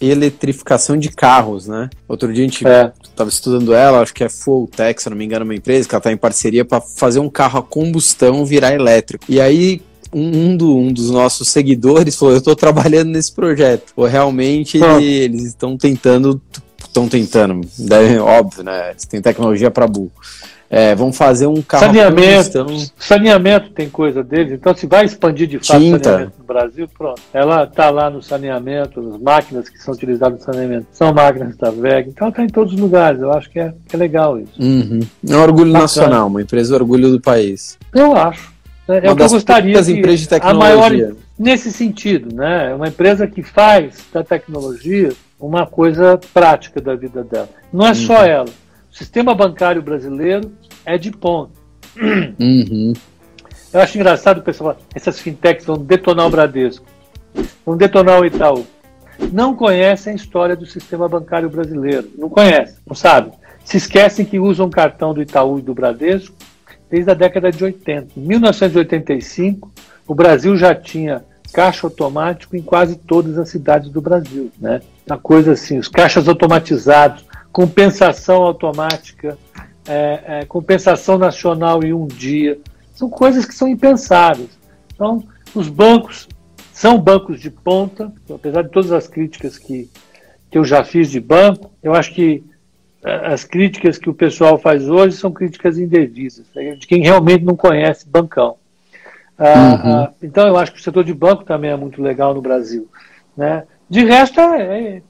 eletrificação 0.00 0.96
de 0.96 1.08
carros, 1.08 1.66
né? 1.66 1.90
Outro 2.06 2.32
dia 2.32 2.44
a 2.44 2.46
gente 2.46 2.64
estava 2.64 3.28
é. 3.28 3.32
estudando 3.32 3.74
ela, 3.74 4.00
acho 4.00 4.14
que 4.14 4.24
é 4.24 4.28
Full 4.28 4.68
Tech, 4.68 5.02
se 5.02 5.10
não 5.10 5.16
me 5.16 5.24
engano, 5.24 5.44
uma 5.44 5.54
empresa 5.54 5.88
que 5.88 5.94
ela 5.94 6.00
está 6.00 6.12
em 6.12 6.16
parceria 6.16 6.64
para 6.64 6.80
fazer 6.80 7.18
um 7.18 7.30
carro 7.30 7.58
a 7.58 7.62
combustão 7.62 8.44
virar 8.44 8.72
elétrico. 8.72 9.24
E 9.28 9.40
aí 9.40 9.82
um, 10.12 10.56
do, 10.56 10.76
um 10.76 10.92
dos 10.92 11.10
nossos 11.10 11.48
seguidores 11.48 12.16
falou: 12.16 12.34
Eu 12.34 12.38
estou 12.38 12.54
trabalhando 12.54 13.08
nesse 13.08 13.32
projeto. 13.32 13.92
Ou 13.96 14.06
realmente 14.06 14.78
ele, 14.78 15.04
eles 15.04 15.44
estão 15.46 15.76
tentando, 15.76 16.40
estão 16.78 17.08
tentando, 17.08 17.66
deve, 17.78 18.18
óbvio, 18.18 18.62
né? 18.62 18.90
Eles 18.90 19.04
têm 19.04 19.20
tecnologia 19.20 19.70
para 19.70 19.86
burro. 19.86 20.12
É, 20.76 20.92
vão 20.92 21.12
fazer 21.12 21.46
um 21.46 21.62
carro 21.62 21.84
saneamento, 21.84 22.66
saneamento 22.98 23.70
tem 23.70 23.88
coisa 23.88 24.24
deles, 24.24 24.54
então 24.54 24.74
se 24.74 24.88
vai 24.88 25.04
expandir 25.04 25.46
de 25.46 25.60
fato 25.60 25.78
Tinta. 25.78 26.02
saneamento 26.02 26.32
no 26.38 26.44
Brasil, 26.44 26.88
pronto. 26.98 27.22
Ela 27.32 27.62
está 27.62 27.90
lá 27.90 28.10
no 28.10 28.20
saneamento, 28.20 28.98
as 28.98 29.20
máquinas 29.20 29.68
que 29.68 29.78
são 29.78 29.94
utilizadas 29.94 30.40
no 30.40 30.44
saneamento 30.44 30.86
são 30.90 31.14
máquinas 31.14 31.56
da 31.56 31.70
VEG, 31.70 32.08
então 32.08 32.28
está 32.28 32.42
em 32.42 32.48
todos 32.48 32.74
os 32.74 32.80
lugares, 32.80 33.20
eu 33.20 33.32
acho 33.32 33.48
que 33.50 33.60
é, 33.60 33.72
que 33.88 33.94
é 33.94 33.98
legal 33.98 34.36
isso. 34.36 34.60
Uhum. 34.60 34.98
É 35.28 35.36
um 35.36 35.42
orgulho 35.42 35.72
Bacana. 35.72 35.82
nacional, 35.84 36.26
uma 36.26 36.42
empresa 36.42 36.74
orgulho 36.74 37.08
do 37.08 37.20
país. 37.20 37.78
Eu 37.94 38.16
acho. 38.16 38.52
É, 38.88 39.06
é 39.06 39.12
o 39.12 39.16
que 39.16 39.22
eu 39.22 39.28
gostaria 39.28 39.74
das 39.74 39.88
empresas 39.88 40.20
de 40.20 40.28
tecnologia. 40.28 40.74
a 40.74 40.78
maior 40.78 41.14
nesse 41.38 41.70
sentido, 41.72 42.34
né? 42.34 42.70
É 42.70 42.74
uma 42.74 42.88
empresa 42.88 43.26
que 43.26 43.42
faz 43.42 44.04
da 44.12 44.22
tecnologia 44.22 45.12
uma 45.40 45.66
coisa 45.66 46.18
prática 46.32 46.80
da 46.80 46.94
vida 46.94 47.22
dela. 47.22 47.48
Não 47.72 47.86
é 47.86 47.90
uhum. 47.90 47.94
só 47.94 48.24
ela. 48.24 48.63
O 48.94 48.96
sistema 48.96 49.34
bancário 49.34 49.82
brasileiro 49.82 50.52
é 50.86 50.96
de 50.96 51.10
ponta. 51.10 51.50
Uhum. 52.38 52.92
Eu 53.72 53.80
acho 53.80 53.98
engraçado 53.98 54.38
o 54.38 54.42
pessoal 54.42 54.74
falar, 54.74 54.86
essas 54.94 55.18
fintechs 55.18 55.66
vão 55.66 55.76
detonar 55.76 56.28
o 56.28 56.30
Bradesco, 56.30 56.86
vão 57.66 57.76
detonar 57.76 58.20
o 58.20 58.24
Itaú. 58.24 58.64
Não 59.32 59.56
conhecem 59.56 60.12
a 60.12 60.16
história 60.16 60.54
do 60.54 60.64
sistema 60.64 61.08
bancário 61.08 61.50
brasileiro. 61.50 62.08
Não 62.16 62.28
conhecem, 62.28 62.76
não 62.86 62.94
sabem. 62.94 63.32
Se 63.64 63.78
esquecem 63.78 64.24
que 64.24 64.38
usam 64.38 64.70
cartão 64.70 65.12
do 65.12 65.22
Itaú 65.22 65.58
e 65.58 65.62
do 65.62 65.74
Bradesco 65.74 66.36
desde 66.88 67.10
a 67.10 67.14
década 67.14 67.50
de 67.50 67.64
80. 67.64 68.12
Em 68.16 68.20
1985, 68.20 69.72
o 70.06 70.14
Brasil 70.14 70.56
já 70.56 70.72
tinha 70.72 71.24
caixa 71.52 71.84
automático 71.84 72.56
em 72.56 72.62
quase 72.62 72.94
todas 72.94 73.38
as 73.38 73.48
cidades 73.48 73.90
do 73.90 74.00
Brasil. 74.00 74.52
Né? 74.60 74.80
Uma 75.04 75.18
coisa 75.18 75.52
assim, 75.52 75.78
os 75.78 75.88
caixas 75.88 76.28
automatizados, 76.28 77.24
compensação 77.54 78.42
automática, 78.42 79.38
é, 79.86 80.24
é, 80.26 80.44
compensação 80.44 81.16
nacional 81.16 81.84
em 81.84 81.92
um 81.92 82.04
dia, 82.04 82.58
são 82.92 83.08
coisas 83.08 83.44
que 83.44 83.54
são 83.54 83.68
impensáveis. 83.68 84.58
Então, 84.92 85.22
os 85.54 85.68
bancos 85.68 86.28
são 86.72 86.98
bancos 86.98 87.40
de 87.40 87.50
ponta, 87.50 88.12
apesar 88.28 88.62
de 88.62 88.70
todas 88.70 88.90
as 88.90 89.06
críticas 89.06 89.56
que, 89.56 89.88
que 90.50 90.58
eu 90.58 90.64
já 90.64 90.82
fiz 90.82 91.08
de 91.08 91.20
banco, 91.20 91.70
eu 91.80 91.94
acho 91.94 92.12
que 92.12 92.42
as 93.04 93.44
críticas 93.44 93.98
que 93.98 94.10
o 94.10 94.14
pessoal 94.14 94.58
faz 94.58 94.88
hoje 94.88 95.16
são 95.16 95.30
críticas 95.30 95.78
indevidas, 95.78 96.42
né, 96.56 96.74
de 96.74 96.88
quem 96.88 97.02
realmente 97.02 97.44
não 97.44 97.54
conhece 97.54 98.08
bancão. 98.08 98.56
Ah, 99.38 99.44
uhum. 99.44 99.94
Ah, 99.94 100.12
então, 100.20 100.48
eu 100.48 100.56
acho 100.56 100.72
que 100.72 100.80
o 100.80 100.82
setor 100.82 101.04
de 101.04 101.14
banco 101.14 101.44
também 101.44 101.70
é 101.70 101.76
muito 101.76 102.02
legal 102.02 102.34
no 102.34 102.42
Brasil. 102.42 102.88
Né? 103.36 103.62
De 103.88 104.04
resto, 104.04 104.40
é, 104.40 104.96
é, 104.96 105.02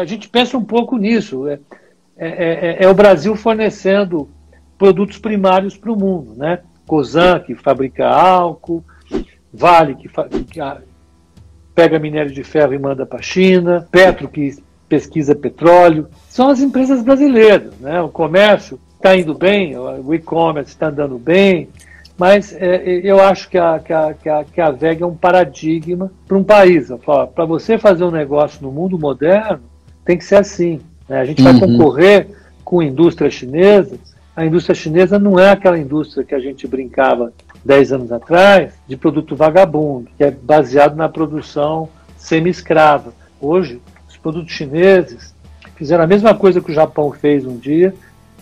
a 0.00 0.04
gente 0.04 0.28
pensa 0.28 0.58
um 0.58 0.64
pouco 0.64 0.96
nisso. 0.96 1.46
É, 1.46 1.60
é, 2.16 2.28
é, 2.28 2.84
é 2.84 2.88
o 2.88 2.94
Brasil 2.94 3.34
fornecendo 3.36 4.28
produtos 4.78 5.18
primários 5.18 5.76
para 5.76 5.92
o 5.92 5.96
mundo. 5.96 6.34
Né? 6.36 6.60
Cosan, 6.86 7.40
que 7.40 7.54
fabrica 7.54 8.08
álcool, 8.08 8.84
Vale, 9.56 9.94
que, 9.94 10.08
que 10.08 10.60
pega 11.74 11.98
minério 11.98 12.32
de 12.32 12.42
ferro 12.42 12.74
e 12.74 12.78
manda 12.78 13.06
para 13.06 13.20
a 13.20 13.22
China, 13.22 13.86
Petro 13.90 14.28
que 14.28 14.56
pesquisa 14.88 15.34
petróleo, 15.34 16.08
são 16.28 16.48
as 16.48 16.60
empresas 16.60 17.02
brasileiras. 17.02 17.72
Né? 17.78 18.00
O 18.00 18.08
comércio 18.08 18.80
está 18.96 19.16
indo 19.16 19.32
bem, 19.32 19.76
o 19.78 20.12
e-commerce 20.12 20.70
está 20.70 20.88
andando 20.88 21.18
bem, 21.18 21.68
mas 22.18 22.52
é, 22.52 22.76
é, 22.76 23.00
eu 23.04 23.20
acho 23.20 23.48
que 23.48 23.58
a, 23.58 23.78
que, 23.78 23.92
a, 23.92 24.14
que, 24.14 24.28
a, 24.28 24.44
que 24.44 24.60
a 24.60 24.70
VEG 24.70 25.02
é 25.02 25.06
um 25.06 25.16
paradigma 25.16 26.10
para 26.26 26.36
um 26.36 26.44
país. 26.44 26.88
Para 27.34 27.44
você 27.44 27.78
fazer 27.78 28.04
um 28.04 28.10
negócio 28.10 28.62
no 28.62 28.72
mundo 28.72 28.98
moderno, 28.98 29.62
tem 30.04 30.18
que 30.18 30.24
ser 30.24 30.36
assim. 30.36 30.80
Né? 31.08 31.20
A 31.20 31.24
gente 31.24 31.42
uhum. 31.42 31.52
vai 31.52 31.60
concorrer 31.60 32.28
com 32.64 32.80
a 32.80 32.84
indústria 32.84 33.30
chinesa. 33.30 33.96
A 34.34 34.44
indústria 34.44 34.74
chinesa 34.74 35.18
não 35.18 35.38
é 35.38 35.50
aquela 35.50 35.78
indústria 35.78 36.24
que 36.24 36.34
a 36.34 36.40
gente 36.40 36.66
brincava 36.66 37.32
10 37.64 37.92
anos 37.92 38.12
atrás 38.12 38.74
de 38.86 38.96
produto 38.96 39.36
vagabundo, 39.36 40.10
que 40.16 40.24
é 40.24 40.30
baseado 40.30 40.96
na 40.96 41.08
produção 41.08 41.88
semi-escrava. 42.16 43.12
Hoje, 43.40 43.80
os 44.08 44.16
produtos 44.16 44.52
chineses 44.52 45.34
fizeram 45.76 46.04
a 46.04 46.06
mesma 46.06 46.34
coisa 46.34 46.60
que 46.60 46.70
o 46.70 46.74
Japão 46.74 47.12
fez 47.12 47.46
um 47.46 47.56
dia, 47.56 47.94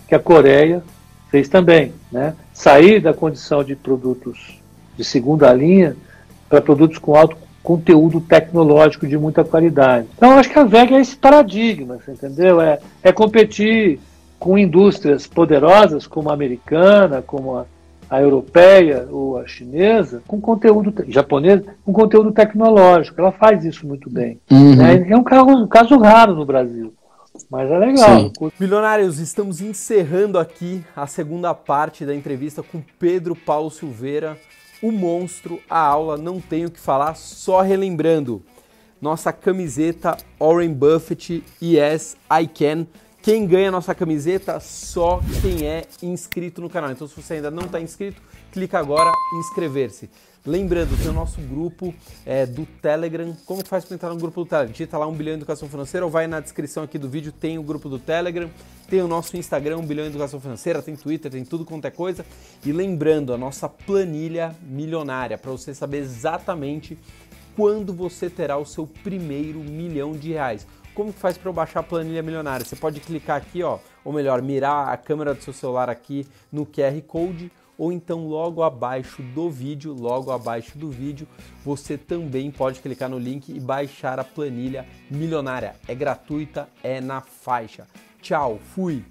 que 0.07 0.15
a 0.15 0.19
Coreia 0.19 0.83
fez 1.29 1.47
também, 1.49 1.93
né? 2.11 2.35
Sair 2.53 3.01
da 3.01 3.13
condição 3.13 3.63
de 3.63 3.75
produtos 3.75 4.61
de 4.95 5.03
segunda 5.03 5.51
linha 5.51 5.95
para 6.47 6.61
produtos 6.61 6.99
com 6.99 7.15
alto 7.15 7.35
conteúdo 7.63 8.19
tecnológico 8.19 9.07
de 9.07 9.17
muita 9.17 9.43
qualidade. 9.43 10.07
Então, 10.17 10.37
acho 10.37 10.49
que 10.49 10.59
a 10.59 10.65
VEG 10.65 10.93
é 10.93 10.99
esse 10.99 11.15
paradigma, 11.15 11.97
entendeu? 12.07 12.59
É, 12.59 12.79
é 13.01 13.11
competir 13.13 13.99
com 14.37 14.57
indústrias 14.57 15.25
poderosas 15.25 16.05
como 16.05 16.29
a 16.29 16.33
americana, 16.33 17.21
como 17.21 17.55
a, 17.55 17.65
a 18.09 18.21
europeia 18.21 19.07
ou 19.09 19.37
a 19.37 19.47
chinesa, 19.47 20.21
com 20.27 20.41
conteúdo 20.41 20.93
japonês, 21.07 21.63
com 21.85 21.93
conteúdo 21.93 22.33
tecnológico. 22.33 23.21
Ela 23.21 23.31
faz 23.31 23.63
isso 23.63 23.87
muito 23.87 24.09
bem. 24.09 24.37
Uhum. 24.51 24.85
É, 24.85 25.11
é 25.11 25.17
um, 25.17 25.23
caso, 25.23 25.45
um 25.47 25.67
caso 25.67 25.97
raro 25.97 26.35
no 26.35 26.45
Brasil. 26.45 26.93
Mas 27.49 27.71
é 27.71 27.77
legal. 27.77 28.19
Sim. 28.19 28.31
Milionários, 28.59 29.19
estamos 29.19 29.61
encerrando 29.61 30.37
aqui 30.37 30.83
a 30.95 31.07
segunda 31.07 31.53
parte 31.53 32.05
da 32.05 32.13
entrevista 32.13 32.61
com 32.61 32.81
Pedro 32.99 33.35
Paulo 33.35 33.71
Silveira, 33.71 34.37
o 34.83 34.91
monstro, 34.91 35.61
a 35.69 35.79
aula, 35.79 36.17
não 36.17 36.41
tenho 36.41 36.67
o 36.67 36.71
que 36.71 36.79
falar, 36.79 37.15
só 37.15 37.61
relembrando. 37.61 38.43
Nossa 39.01 39.31
camiseta 39.31 40.17
Warren 40.37 40.73
Buffett 40.73 41.41
Yes 41.61 42.17
I 42.29 42.45
Can. 42.45 42.85
Quem 43.21 43.47
ganha 43.47 43.71
nossa 43.71 43.95
camiseta? 43.95 44.59
Só 44.59 45.21
quem 45.41 45.65
é 45.65 45.85
inscrito 46.01 46.59
no 46.59 46.69
canal. 46.69 46.91
Então, 46.91 47.07
se 47.07 47.15
você 47.15 47.35
ainda 47.35 47.49
não 47.49 47.63
está 47.63 47.79
inscrito, 47.79 48.21
clica 48.53 48.77
agora 48.77 49.11
em 49.33 49.39
inscrever-se. 49.39 50.09
Lembrando, 50.45 50.95
tem 51.01 51.09
o 51.09 51.13
nosso 51.13 51.41
grupo 51.41 51.93
é, 52.25 52.45
do 52.45 52.65
Telegram. 52.65 53.35
Como 53.45 53.65
faz 53.65 53.83
para 53.83 53.95
entrar 53.95 54.09
no 54.09 54.17
grupo 54.17 54.43
do 54.43 54.45
Telegram? 54.45 54.71
Digita 54.71 54.97
lá 54.97 55.07
1 55.07 55.13
bilhão 55.13 55.33
educação 55.33 55.67
financeira 55.67 56.05
ou 56.05 56.11
vai 56.11 56.27
na 56.27 56.39
descrição 56.39 56.83
aqui 56.83 56.99
do 56.99 57.09
vídeo, 57.09 57.31
tem 57.31 57.57
o 57.57 57.63
grupo 57.63 57.89
do 57.89 57.97
Telegram, 57.97 58.49
tem 58.89 59.01
o 59.01 59.07
nosso 59.07 59.35
Instagram, 59.37 59.77
1 59.77 59.85
bilhão 59.87 60.05
educação 60.05 60.39
financeira, 60.39 60.81
tem 60.81 60.95
Twitter, 60.95 61.31
tem 61.31 61.43
tudo 61.43 61.65
quanto 61.65 61.85
é 61.85 61.91
coisa. 61.91 62.25
E 62.63 62.71
lembrando, 62.71 63.33
a 63.33 63.37
nossa 63.37 63.67
planilha 63.67 64.53
milionária, 64.61 65.37
para 65.37 65.51
você 65.51 65.73
saber 65.73 65.99
exatamente 65.99 66.97
quando 67.55 67.93
você 67.93 68.29
terá 68.29 68.57
o 68.57 68.65
seu 68.65 68.85
primeiro 68.85 69.59
milhão 69.59 70.11
de 70.11 70.33
reais. 70.33 70.67
Como 70.93 71.11
que 71.11 71.19
faz 71.19 71.37
para 71.37 71.49
eu 71.49 71.53
baixar 71.53 71.79
a 71.79 71.83
planilha 71.83 72.21
milionária? 72.21 72.65
Você 72.65 72.75
pode 72.75 72.99
clicar 72.99 73.37
aqui, 73.37 73.63
ó, 73.63 73.79
ou 74.03 74.13
melhor, 74.13 74.41
mirar 74.41 74.89
a 74.89 74.97
câmera 74.97 75.33
do 75.33 75.41
seu 75.41 75.53
celular 75.53 75.89
aqui 75.89 76.27
no 76.51 76.65
QR 76.65 77.01
Code 77.07 77.51
ou 77.77 77.91
então 77.91 78.27
logo 78.27 78.63
abaixo 78.63 79.21
do 79.21 79.49
vídeo, 79.49 79.93
logo 79.93 80.31
abaixo 80.31 80.77
do 80.77 80.89
vídeo, 80.89 81.27
você 81.63 81.97
também 81.97 82.51
pode 82.51 82.79
clicar 82.79 83.09
no 83.09 83.17
link 83.17 83.49
e 83.49 83.59
baixar 83.59 84.19
a 84.19 84.23
planilha 84.23 84.85
milionária. 85.09 85.75
É 85.87 85.95
gratuita, 85.95 86.69
é 86.83 87.01
na 87.01 87.21
faixa. 87.21 87.87
Tchau, 88.21 88.59
fui! 88.73 89.03